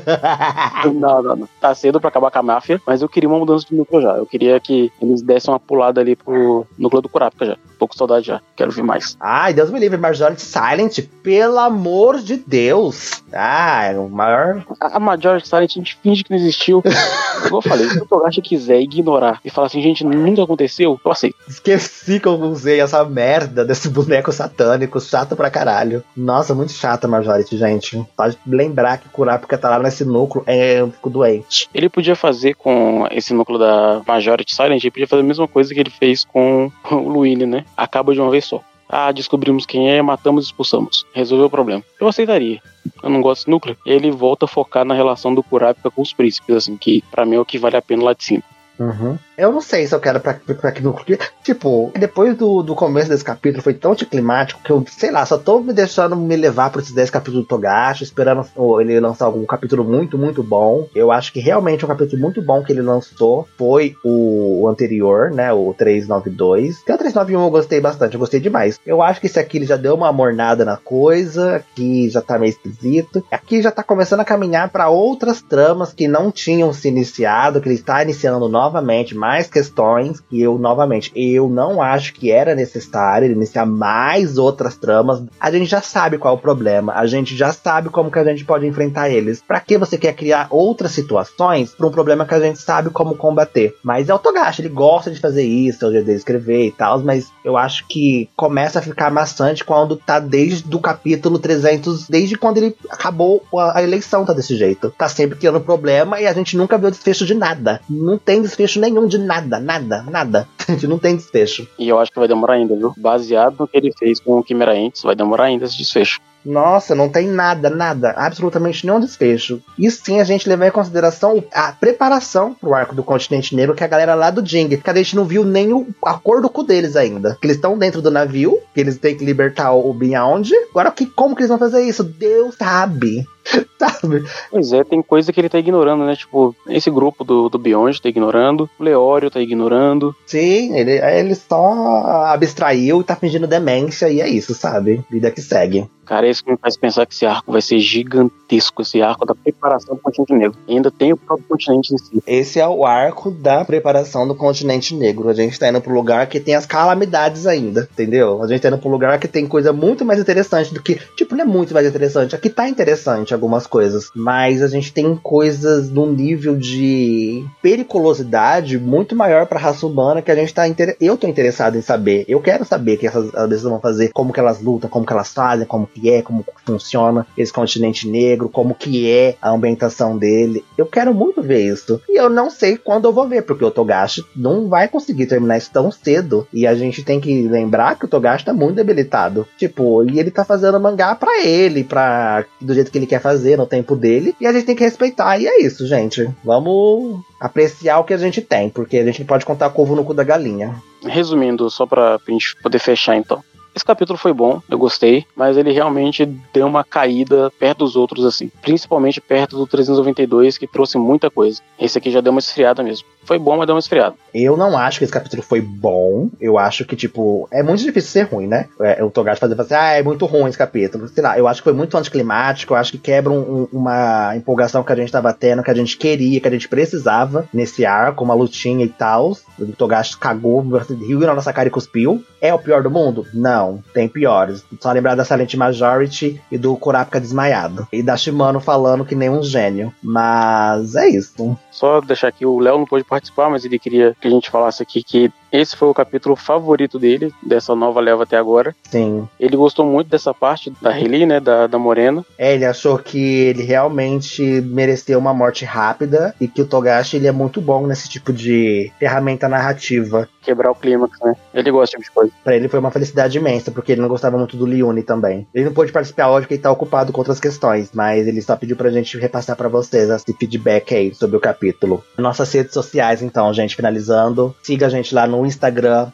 Não, 0.84 1.22
não, 1.22 1.36
não. 1.36 1.48
Tá 1.60 1.74
cedo 1.74 2.00
pra 2.00 2.08
acabar 2.08 2.30
com 2.30 2.38
a 2.38 2.42
máfia, 2.42 2.80
mas 2.86 3.02
eu 3.02 3.08
queria 3.08 3.28
uma 3.28 3.38
mudança 3.38 3.66
de 3.68 3.74
núcleo 3.74 4.02
já. 4.02 4.16
Eu 4.16 4.26
queria 4.26 4.60
que 4.60 4.92
eles 5.00 5.22
dessem 5.22 5.52
uma 5.52 5.58
pulada 5.58 6.00
ali 6.00 6.14
pro 6.14 6.66
núcleo 6.78 7.02
do 7.02 7.08
Kurapika 7.08 7.46
já. 7.46 7.56
Tô 7.78 7.88
com 7.88 7.96
saudade 7.96 8.26
já. 8.26 8.40
Quero 8.54 8.70
ver 8.70 8.82
mais. 8.82 9.16
Ai, 9.20 9.52
Deus 9.52 9.70
me 9.70 9.78
livre, 9.78 9.98
Majority 9.98 10.40
Silent, 10.40 11.00
pelo 11.22 11.58
amor 11.58 12.18
de 12.20 12.36
Deus. 12.36 13.22
Ah, 13.32 13.84
é 13.84 13.98
o 13.98 14.08
maior. 14.08 14.64
A, 14.80 14.96
a 14.96 15.00
Majority 15.00 15.48
Silent 15.48 15.70
a 15.70 15.78
gente 15.78 15.98
finge 16.02 16.22
que 16.22 16.30
não 16.30 16.38
existiu. 16.38 16.82
Como 17.44 17.56
eu 17.58 17.62
falei, 17.62 17.88
se 17.88 17.98
o 17.98 18.06
Togashi 18.06 18.40
quiser 18.40 18.80
ignorar 18.80 19.40
e 19.44 19.50
falar 19.50 19.66
assim, 19.66 19.82
gente, 19.82 20.04
nunca 20.04 20.42
aconteceu, 20.42 20.98
eu 21.04 21.12
aceito. 21.12 21.36
Esqueci 21.48 22.20
que 22.20 22.26
eu 22.26 22.40
usei 22.40 22.80
essa 22.80 23.04
merda 23.04 23.64
desse 23.64 23.73
boneco 23.90 24.32
satânico, 24.32 25.00
chato 25.00 25.36
pra 25.36 25.50
caralho. 25.50 26.02
Nossa, 26.16 26.54
muito 26.54 26.72
chata, 26.72 27.08
Majority, 27.08 27.56
gente. 27.56 28.04
Pode 28.16 28.38
lembrar 28.46 28.98
que 28.98 29.08
Kurapika 29.08 29.58
tá 29.58 29.70
lá 29.70 29.78
nesse 29.78 30.04
núcleo, 30.04 30.44
é, 30.46 30.80
eu 30.80 30.90
fico 30.90 31.10
doente. 31.10 31.68
Ele 31.74 31.88
podia 31.88 32.16
fazer 32.16 32.54
com 32.54 33.06
esse 33.10 33.32
núcleo 33.32 33.58
da 33.58 34.02
Majority 34.06 34.54
Silent, 34.54 34.82
ele 34.82 34.90
podia 34.90 35.08
fazer 35.08 35.22
a 35.22 35.26
mesma 35.26 35.48
coisa 35.48 35.72
que 35.72 35.80
ele 35.80 35.90
fez 35.90 36.24
com 36.24 36.70
o 36.90 37.08
Luini, 37.08 37.46
né? 37.46 37.64
Acaba 37.76 38.14
de 38.14 38.20
uma 38.20 38.30
vez 38.30 38.44
só. 38.44 38.62
Ah, 38.88 39.10
descobrimos 39.10 39.66
quem 39.66 39.90
é, 39.90 40.00
matamos 40.02 40.44
e 40.44 40.46
expulsamos. 40.46 41.06
Resolveu 41.12 41.46
o 41.46 41.50
problema. 41.50 41.82
Eu 42.00 42.06
aceitaria. 42.06 42.60
Eu 43.02 43.10
não 43.10 43.20
gosto 43.20 43.40
desse 43.40 43.50
núcleo. 43.50 43.76
Ele 43.84 44.10
volta 44.10 44.44
a 44.44 44.48
focar 44.48 44.84
na 44.84 44.94
relação 44.94 45.34
do 45.34 45.42
Kurapika 45.42 45.90
com 45.90 46.02
os 46.02 46.12
príncipes, 46.12 46.54
assim, 46.54 46.76
que 46.76 47.02
pra 47.10 47.24
mim 47.24 47.36
é 47.36 47.40
o 47.40 47.44
que 47.44 47.58
vale 47.58 47.76
a 47.76 47.82
pena 47.82 48.04
lá 48.04 48.12
de 48.12 48.24
cima. 48.24 48.42
Uhum. 48.78 49.18
Eu 49.36 49.52
não 49.52 49.60
sei 49.60 49.86
se 49.86 49.94
eu 49.94 50.00
quero 50.00 50.20
pra, 50.20 50.34
pra 50.34 50.72
que 50.72 50.82
núcleo. 50.82 51.18
Tipo, 51.42 51.92
depois 51.98 52.36
do, 52.36 52.62
do 52.62 52.74
começo 52.74 53.08
desse 53.08 53.24
capítulo 53.24 53.62
foi 53.62 53.74
tão 53.74 53.92
anticlimático 53.92 54.62
que 54.62 54.70
eu, 54.70 54.84
sei 54.88 55.10
lá, 55.10 55.26
só 55.26 55.36
tô 55.36 55.60
me 55.60 55.72
deixando 55.72 56.16
me 56.16 56.36
levar 56.36 56.70
por 56.70 56.80
esses 56.80 56.94
10 56.94 57.10
capítulos 57.10 57.42
do 57.42 57.48
Togashi, 57.48 58.04
esperando 58.04 58.46
ele 58.80 58.98
lançar 59.00 59.26
algum 59.26 59.44
capítulo 59.44 59.84
muito, 59.84 60.16
muito 60.16 60.42
bom. 60.42 60.88
Eu 60.94 61.10
acho 61.10 61.32
que 61.32 61.40
realmente 61.40 61.84
um 61.84 61.88
capítulo 61.88 62.20
muito 62.20 62.40
bom 62.40 62.62
que 62.62 62.72
ele 62.72 62.80
lançou 62.80 63.48
foi 63.58 63.96
o, 64.04 64.62
o 64.62 64.68
anterior, 64.68 65.30
né? 65.30 65.52
O 65.52 65.74
392. 65.74 66.80
Até 66.82 66.94
o 66.94 66.98
391 66.98 67.44
eu 67.44 67.50
gostei 67.50 67.80
bastante, 67.80 68.14
eu 68.14 68.20
gostei 68.20 68.40
demais. 68.40 68.78
Eu 68.86 69.02
acho 69.02 69.20
que 69.20 69.26
esse 69.26 69.38
aqui 69.38 69.58
ele 69.58 69.66
já 69.66 69.76
deu 69.76 69.94
uma 69.94 70.12
mornada 70.12 70.64
na 70.64 70.76
coisa, 70.76 71.56
aqui 71.56 72.08
já 72.08 72.22
tá 72.22 72.38
meio 72.38 72.50
esquisito. 72.50 73.24
Aqui 73.30 73.60
já 73.60 73.70
tá 73.70 73.82
começando 73.82 74.20
a 74.20 74.24
caminhar 74.24 74.70
para 74.70 74.88
outras 74.88 75.42
tramas 75.42 75.92
que 75.92 76.06
não 76.06 76.30
tinham 76.30 76.72
se 76.72 76.88
iniciado, 76.88 77.60
que 77.60 77.68
ele 77.68 77.74
está 77.74 78.02
iniciando 78.02 78.48
novamente 78.48 79.14
mais 79.24 79.48
questões 79.48 80.20
que 80.20 80.42
eu 80.42 80.58
novamente 80.58 81.10
eu 81.16 81.48
não 81.48 81.80
acho 81.80 82.12
que 82.12 82.30
era 82.30 82.54
necessário 82.54 83.32
iniciar 83.32 83.64
mais 83.64 84.36
outras 84.36 84.76
tramas. 84.76 85.22
A 85.40 85.50
gente 85.50 85.64
já 85.64 85.80
sabe 85.80 86.18
qual 86.18 86.34
é 86.34 86.36
o 86.36 86.40
problema, 86.40 86.92
a 86.92 87.06
gente 87.06 87.34
já 87.34 87.50
sabe 87.50 87.88
como 87.88 88.10
que 88.10 88.18
a 88.18 88.24
gente 88.24 88.44
pode 88.44 88.66
enfrentar 88.66 89.08
eles. 89.08 89.40
Para 89.40 89.60
que 89.60 89.78
você 89.78 89.96
quer 89.96 90.12
criar 90.12 90.48
outras 90.50 90.92
situações 90.92 91.72
para 91.72 91.86
um 91.86 91.90
problema 91.90 92.26
que 92.26 92.34
a 92.34 92.40
gente 92.40 92.58
sabe 92.58 92.90
como 92.90 93.16
combater? 93.16 93.74
Mas 93.82 94.10
é 94.10 94.14
o 94.14 94.18
Togashi, 94.18 94.60
ele 94.60 94.68
gosta 94.68 95.10
de 95.10 95.18
fazer 95.18 95.44
isso, 95.44 95.86
é 95.86 96.02
de 96.02 96.12
escrever 96.12 96.66
e 96.66 96.72
tal, 96.72 96.98
mas 97.00 97.32
eu 97.42 97.56
acho 97.56 97.86
que 97.88 98.28
começa 98.36 98.78
a 98.78 98.82
ficar 98.82 99.10
maçante 99.10 99.64
quando 99.64 99.96
tá 99.96 100.18
desde 100.18 100.76
o 100.76 100.80
capítulo 100.80 101.38
300, 101.38 102.08
desde 102.08 102.36
quando 102.36 102.58
ele 102.58 102.76
acabou 102.90 103.42
a, 103.58 103.82
eleição 103.82 104.26
tá 104.26 104.34
desse 104.34 104.54
jeito. 104.54 104.92
Tá 104.98 105.08
sempre 105.08 105.38
criando 105.38 105.62
problema 105.62 106.20
e 106.20 106.26
a 106.26 106.32
gente 106.34 106.58
nunca 106.58 106.76
o 106.76 106.90
desfecho 106.90 107.24
de 107.24 107.32
nada. 107.32 107.80
Não 107.88 108.18
tem 108.18 108.42
desfecho 108.42 108.78
nenhum 108.78 109.08
de 109.18 109.24
nada, 109.24 109.58
nada, 109.58 110.02
nada. 110.02 110.48
A 110.66 110.72
gente 110.72 110.86
não 110.86 110.98
tem 110.98 111.16
desfecho. 111.16 111.68
E 111.78 111.88
eu 111.88 111.98
acho 111.98 112.10
que 112.10 112.18
vai 112.18 112.28
demorar 112.28 112.54
ainda, 112.54 112.74
viu? 112.74 112.92
Baseado 112.96 113.56
no 113.58 113.68
que 113.68 113.76
ele 113.76 113.92
fez 113.96 114.18
com 114.20 114.38
o 114.38 114.44
Chimera 114.46 114.76
Ents, 114.76 115.02
vai 115.02 115.14
demorar 115.14 115.44
ainda 115.44 115.64
esse 115.64 115.76
desfecho. 115.76 116.20
Nossa, 116.44 116.94
não 116.94 117.08
tem 117.08 117.26
nada, 117.26 117.70
nada, 117.70 118.10
absolutamente 118.10 118.84
nenhum 118.84 119.00
desfecho. 119.00 119.62
E 119.78 119.90
sim 119.90 120.20
a 120.20 120.24
gente 120.24 120.48
levar 120.48 120.66
em 120.66 120.70
consideração 120.70 121.42
a 121.52 121.72
preparação 121.72 122.52
pro 122.52 122.74
arco 122.74 122.94
do 122.94 123.02
continente 123.02 123.56
negro 123.56 123.74
que 123.74 123.82
a 123.82 123.88
galera 123.88 124.14
lá 124.14 124.30
do 124.30 124.46
Jing, 124.46 124.76
que 124.76 124.90
a 124.90 124.94
gente 124.94 125.16
não 125.16 125.24
viu 125.24 125.42
nem 125.42 125.72
o, 125.72 125.86
a 126.04 126.14
cor 126.14 126.42
do 126.42 126.50
cu 126.50 126.62
deles 126.62 126.96
ainda. 126.96 127.38
Que 127.40 127.46
eles 127.46 127.56
estão 127.56 127.78
dentro 127.78 128.02
do 128.02 128.10
navio, 128.10 128.58
que 128.74 128.80
eles 128.80 128.98
têm 128.98 129.16
que 129.16 129.24
libertar 129.24 129.72
o 129.72 129.92
Beyond. 129.94 130.52
Agora, 130.70 130.90
que, 130.90 131.06
como 131.06 131.34
que 131.34 131.42
eles 131.42 131.48
vão 131.48 131.58
fazer 131.58 131.82
isso? 131.82 132.04
Deus 132.04 132.56
sabe. 132.56 133.26
Sabe? 133.78 134.24
Pois 134.50 134.72
é, 134.72 134.84
tem 134.84 135.02
coisa 135.02 135.32
que 135.32 135.40
ele 135.40 135.48
tá 135.48 135.58
ignorando, 135.58 136.04
né? 136.04 136.16
Tipo, 136.16 136.54
esse 136.68 136.90
grupo 136.90 137.24
do, 137.24 137.48
do 137.48 137.58
Beyond 137.58 138.00
tá 138.00 138.08
ignorando, 138.08 138.68
o 138.78 138.82
Leório 138.82 139.30
tá 139.30 139.40
ignorando. 139.40 140.14
Sim, 140.26 140.76
ele, 140.76 140.92
ele 140.92 141.34
só 141.34 142.24
abstraiu 142.26 143.00
e 143.00 143.04
tá 143.04 143.16
fingindo 143.16 143.46
demência 143.46 144.08
e 144.08 144.20
é 144.20 144.28
isso, 144.28 144.54
sabe? 144.54 145.04
Vida 145.10 145.30
que 145.30 145.42
segue. 145.42 145.88
Cara, 146.04 146.28
isso 146.28 146.44
que 146.44 146.50
me 146.50 146.58
faz 146.58 146.76
pensar 146.76 147.06
que 147.06 147.14
esse 147.14 147.24
arco 147.24 147.50
vai 147.50 147.62
ser 147.62 147.78
gigantesco, 147.78 148.82
esse 148.82 149.00
arco 149.00 149.24
da 149.24 149.34
preparação 149.34 149.94
do 149.94 150.02
continente 150.02 150.34
negro. 150.34 150.58
E 150.68 150.74
ainda 150.74 150.90
tem 150.90 151.12
o 151.12 151.16
próprio 151.16 151.48
continente 151.48 151.94
em 151.94 151.98
si. 151.98 152.22
Esse 152.26 152.60
é 152.60 152.68
o 152.68 152.84
arco 152.84 153.30
da 153.30 153.64
preparação 153.64 154.28
do 154.28 154.34
continente 154.34 154.94
negro. 154.94 155.28
A 155.28 155.34
gente 155.34 155.58
tá 155.58 155.68
indo 155.68 155.80
pro 155.80 155.94
lugar 155.94 156.26
que 156.26 156.40
tem 156.40 156.54
as 156.54 156.66
calamidades 156.66 157.46
ainda, 157.46 157.88
entendeu? 157.90 158.42
A 158.42 158.46
gente 158.46 158.60
tá 158.60 158.68
indo 158.68 158.78
pro 158.78 158.90
lugar 158.90 159.18
que 159.18 159.26
tem 159.26 159.46
coisa 159.46 159.72
muito 159.72 160.04
mais 160.04 160.20
interessante 160.20 160.74
do 160.74 160.82
que. 160.82 161.00
Tipo, 161.16 161.34
não 161.34 161.44
é 161.44 161.48
muito 161.48 161.72
mais 161.72 161.86
interessante. 161.86 162.36
Aqui 162.36 162.50
tá 162.50 162.68
interessante 162.68 163.33
algumas 163.34 163.66
coisas. 163.66 164.10
Mas 164.14 164.62
a 164.62 164.68
gente 164.68 164.92
tem 164.92 165.16
coisas 165.16 165.90
num 165.90 166.10
nível 166.12 166.56
de 166.56 167.44
periculosidade 167.62 168.78
muito 168.78 169.14
maior 169.16 169.46
pra 169.46 169.58
raça 169.58 169.86
humana 169.86 170.22
que 170.22 170.30
a 170.30 170.34
gente 170.34 170.54
tá. 170.54 170.66
Inter... 170.66 170.96
Eu 171.00 171.16
tô 171.16 171.26
interessado 171.26 171.76
em 171.76 171.82
saber. 171.82 172.24
Eu 172.28 172.40
quero 172.40 172.64
saber 172.64 172.94
o 172.94 172.98
que 172.98 173.06
essas 173.06 173.30
pessoas 173.30 173.62
vão 173.62 173.80
fazer, 173.80 174.10
como 174.12 174.32
que 174.32 174.40
elas 174.40 174.60
lutam, 174.60 174.88
como 174.88 175.06
que 175.06 175.12
elas 175.12 175.32
fazem, 175.32 175.66
como 175.66 175.86
que 175.86 176.10
é, 176.10 176.22
como 176.22 176.44
funciona 176.64 177.26
esse 177.36 177.52
continente 177.52 178.08
negro, 178.08 178.48
como 178.48 178.74
que 178.74 179.10
é 179.10 179.36
a 179.40 179.50
ambientação 179.50 180.16
dele. 180.16 180.64
Eu 180.76 180.86
quero 180.86 181.14
muito 181.14 181.42
ver 181.42 181.60
isso. 181.60 182.00
E 182.08 182.18
eu 182.18 182.28
não 182.28 182.50
sei 182.50 182.76
quando 182.76 183.06
eu 183.06 183.12
vou 183.12 183.28
ver, 183.28 183.42
porque 183.42 183.64
o 183.64 183.70
Togashi 183.70 184.24
não 184.34 184.68
vai 184.68 184.88
conseguir 184.88 185.26
terminar 185.26 185.58
isso 185.58 185.70
tão 185.72 185.90
cedo. 185.90 186.46
E 186.52 186.66
a 186.66 186.74
gente 186.74 187.02
tem 187.02 187.20
que 187.20 187.46
lembrar 187.48 187.98
que 187.98 188.04
o 188.04 188.08
Togashi 188.08 188.44
tá 188.44 188.52
muito 188.52 188.76
debilitado. 188.76 189.46
Tipo, 189.58 190.08
e 190.08 190.18
ele 190.18 190.30
tá 190.30 190.44
fazendo 190.44 190.80
mangá 190.80 191.14
pra 191.14 191.42
ele, 191.42 191.84
pra 191.84 192.44
do 192.60 192.74
jeito 192.74 192.90
que 192.90 192.98
ele 192.98 193.06
quer 193.06 193.20
fazer, 193.24 193.56
no 193.56 193.66
tempo 193.66 193.96
dele. 193.96 194.36
E 194.38 194.46
a 194.46 194.52
gente 194.52 194.66
tem 194.66 194.76
que 194.76 194.84
respeitar. 194.84 195.38
E 195.38 195.46
é 195.46 195.62
isso, 195.62 195.86
gente. 195.86 196.28
Vamos 196.44 197.20
apreciar 197.40 197.98
o 197.98 198.04
que 198.04 198.12
a 198.12 198.18
gente 198.18 198.42
tem, 198.42 198.68
porque 198.68 198.98
a 198.98 199.04
gente 199.04 199.24
pode 199.24 199.46
contar 199.46 199.70
com 199.70 199.80
ovo 199.80 199.96
no 199.96 200.04
cu 200.04 200.12
da 200.12 200.22
galinha. 200.22 200.76
Resumindo, 201.02 201.70
só 201.70 201.86
pra 201.86 202.18
gente 202.28 202.54
poder 202.62 202.78
fechar 202.78 203.16
então. 203.16 203.42
Esse 203.74 203.84
capítulo 203.84 204.18
foi 204.18 204.32
bom, 204.32 204.62
eu 204.70 204.78
gostei, 204.78 205.26
mas 205.34 205.56
ele 205.56 205.72
realmente 205.72 206.24
deu 206.52 206.66
uma 206.66 206.84
caída 206.84 207.50
perto 207.58 207.78
dos 207.78 207.96
outros, 207.96 208.24
assim. 208.24 208.50
Principalmente 208.62 209.20
perto 209.20 209.56
do 209.56 209.66
392, 209.66 210.56
que 210.56 210.66
trouxe 210.66 210.96
muita 210.96 211.28
coisa. 211.28 211.60
Esse 211.78 211.98
aqui 211.98 212.10
já 212.10 212.20
deu 212.20 212.30
uma 212.30 212.38
esfriada 212.38 212.82
mesmo. 212.82 213.06
Foi 213.24 213.38
bom, 213.38 213.56
mas 213.56 213.66
deu 213.66 213.74
uma 213.74 213.80
esfriada. 213.80 214.14
Eu 214.32 214.56
não 214.56 214.76
acho 214.76 214.98
que 214.98 215.04
esse 215.04 215.12
capítulo 215.12 215.42
foi 215.42 215.60
bom. 215.60 216.28
Eu 216.40 216.58
acho 216.58 216.84
que, 216.84 216.94
tipo, 216.94 217.48
é 217.50 217.62
muito 217.62 217.82
difícil 217.82 218.10
ser 218.10 218.22
ruim, 218.22 218.46
né? 218.46 218.68
É, 218.80 219.02
o 219.02 219.10
Togashi 219.10 219.40
fazer 219.40 219.58
assim, 219.60 219.74
ah, 219.74 219.92
é 219.92 220.02
muito 220.02 220.26
ruim 220.26 220.48
esse 220.48 220.58
capítulo. 220.58 221.08
Sei 221.08 221.22
lá, 221.22 221.38
eu 221.38 221.48
acho 221.48 221.60
que 221.60 221.64
foi 221.64 221.72
muito 221.72 221.96
anticlimático. 221.96 222.74
Eu 222.74 222.76
acho 222.76 222.92
que 222.92 222.98
quebra 222.98 223.32
um, 223.32 223.66
uma 223.72 224.36
empolgação 224.36 224.84
que 224.84 224.92
a 224.92 224.96
gente 224.96 225.10
tava 225.10 225.32
tendo, 225.32 225.62
que 225.62 225.70
a 225.70 225.74
gente 225.74 225.96
queria, 225.96 226.40
que 226.40 226.48
a 226.48 226.50
gente 226.50 226.68
precisava 226.68 227.48
nesse 227.52 227.86
arco, 227.86 228.22
uma 228.22 228.34
lutinha 228.34 228.84
e 228.84 228.88
tal. 228.88 229.36
O 229.58 229.66
Togashi 229.72 230.18
cagou, 230.18 230.62
riu 231.06 231.20
na 231.20 231.34
nossa 231.34 231.52
cara 231.52 231.68
e 231.68 231.72
cuspiu. 231.72 232.22
É 232.40 232.52
o 232.52 232.58
pior 232.58 232.82
do 232.82 232.90
mundo? 232.90 233.26
Não, 233.32 233.63
tem 233.92 234.08
piores. 234.08 234.64
Só 234.80 234.92
lembrar 234.92 235.14
da 235.14 235.24
Silent 235.24 235.54
Majority 235.54 236.40
e 236.50 236.58
do 236.58 236.76
Kurapika 236.76 237.20
desmaiado. 237.20 237.86
E 237.92 238.02
da 238.02 238.16
Shimano 238.16 238.60
falando 238.60 239.04
que 239.04 239.14
nem 239.14 239.30
um 239.30 239.42
gênio. 239.42 239.92
Mas 240.02 240.94
é 240.94 241.08
isso. 241.08 241.56
Só 241.70 242.00
deixar 242.00 242.28
aqui, 242.28 242.46
o 242.46 242.58
Léo 242.58 242.78
não 242.78 242.86
pôde 242.86 243.04
participar, 243.04 243.50
mas 243.50 243.64
ele 243.64 243.78
queria 243.78 244.16
que 244.20 244.28
a 244.28 244.30
gente 244.30 244.50
falasse 244.50 244.82
aqui 244.82 245.02
que 245.02 245.32
esse 245.54 245.76
foi 245.76 245.88
o 245.88 245.94
capítulo 245.94 246.34
favorito 246.34 246.98
dele, 246.98 247.32
dessa 247.40 247.76
nova 247.76 248.00
leva 248.00 248.24
até 248.24 248.36
agora. 248.36 248.74
Sim. 248.90 249.28
Ele 249.38 249.56
gostou 249.56 249.86
muito 249.86 250.08
dessa 250.08 250.34
parte 250.34 250.72
da 250.82 250.90
Reli, 250.90 251.24
né, 251.24 251.38
da, 251.38 251.68
da 251.68 251.78
Morena. 251.78 252.24
É, 252.36 252.54
ele 252.54 252.64
achou 252.64 252.98
que 252.98 253.18
ele 253.18 253.62
realmente 253.62 254.42
mereceu 254.42 255.18
uma 255.18 255.32
morte 255.32 255.64
rápida 255.64 256.34
e 256.40 256.48
que 256.48 256.60
o 256.60 256.66
Togashi 256.66 257.16
ele 257.16 257.28
é 257.28 257.32
muito 257.32 257.60
bom 257.60 257.86
nesse 257.86 258.08
tipo 258.08 258.32
de 258.32 258.90
ferramenta 258.98 259.48
narrativa. 259.48 260.28
Quebrar 260.42 260.72
o 260.72 260.74
clímax, 260.74 261.18
né? 261.22 261.34
Ele 261.54 261.70
gosta 261.70 261.98
de 261.98 262.10
coisa. 262.10 262.32
Pra 262.42 262.56
ele 262.56 262.68
foi 262.68 262.80
uma 262.80 262.90
felicidade 262.90 263.38
imensa, 263.38 263.70
porque 263.70 263.92
ele 263.92 264.00
não 264.00 264.08
gostava 264.08 264.36
muito 264.36 264.56
do 264.56 264.66
Liune 264.66 265.02
também. 265.02 265.46
Ele 265.54 265.66
não 265.66 265.72
pôde 265.72 265.92
participar 265.92 266.28
hoje 266.30 266.42
porque 266.42 266.54
ele 266.54 266.62
tá 266.62 266.70
ocupado 266.70 267.12
com 267.12 267.20
outras 267.20 267.38
questões, 267.38 267.90
mas 267.94 268.26
ele 268.26 268.42
só 268.42 268.56
pediu 268.56 268.76
pra 268.76 268.90
gente 268.90 269.16
repassar 269.18 269.56
para 269.56 269.68
vocês 269.68 270.10
esse 270.10 270.32
feedback 270.34 270.94
aí 270.94 271.14
sobre 271.14 271.36
o 271.36 271.40
capítulo. 271.40 272.04
Nossas 272.18 272.52
redes 272.52 272.74
sociais, 272.74 273.22
então, 273.22 273.54
gente, 273.54 273.76
finalizando. 273.76 274.54
Siga 274.62 274.86
a 274.86 274.90
gente 274.90 275.14
lá 275.14 275.26
no 275.26 275.43
Instagram, 275.44 276.08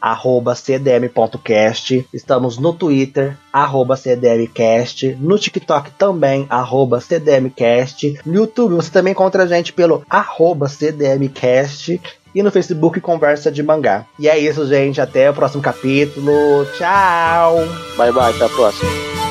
cdm.cast. 0.55 2.07
Estamos 2.13 2.57
no 2.57 2.73
Twitter, 2.73 3.37
cdmcast. 3.97 5.17
No 5.19 5.37
TikTok 5.37 5.91
também, 5.91 6.47
cdmcast. 7.01 8.19
No 8.25 8.33
YouTube 8.35 8.75
você 8.75 8.91
também 8.91 9.11
encontra 9.11 9.43
a 9.43 9.47
gente 9.47 9.73
pelo 9.73 10.03
cdmcast. 10.67 12.01
E 12.33 12.41
no 12.41 12.49
Facebook 12.49 13.01
Conversa 13.01 13.51
de 13.51 13.61
Mangá. 13.61 14.05
E 14.17 14.29
é 14.29 14.39
isso, 14.39 14.65
gente. 14.65 15.01
Até 15.01 15.29
o 15.29 15.33
próximo 15.33 15.61
capítulo. 15.61 16.65
Tchau! 16.77 17.57
Bye, 17.97 18.13
bye. 18.13 18.33
Até 18.33 18.45
a 18.45 18.49
próxima. 18.49 19.30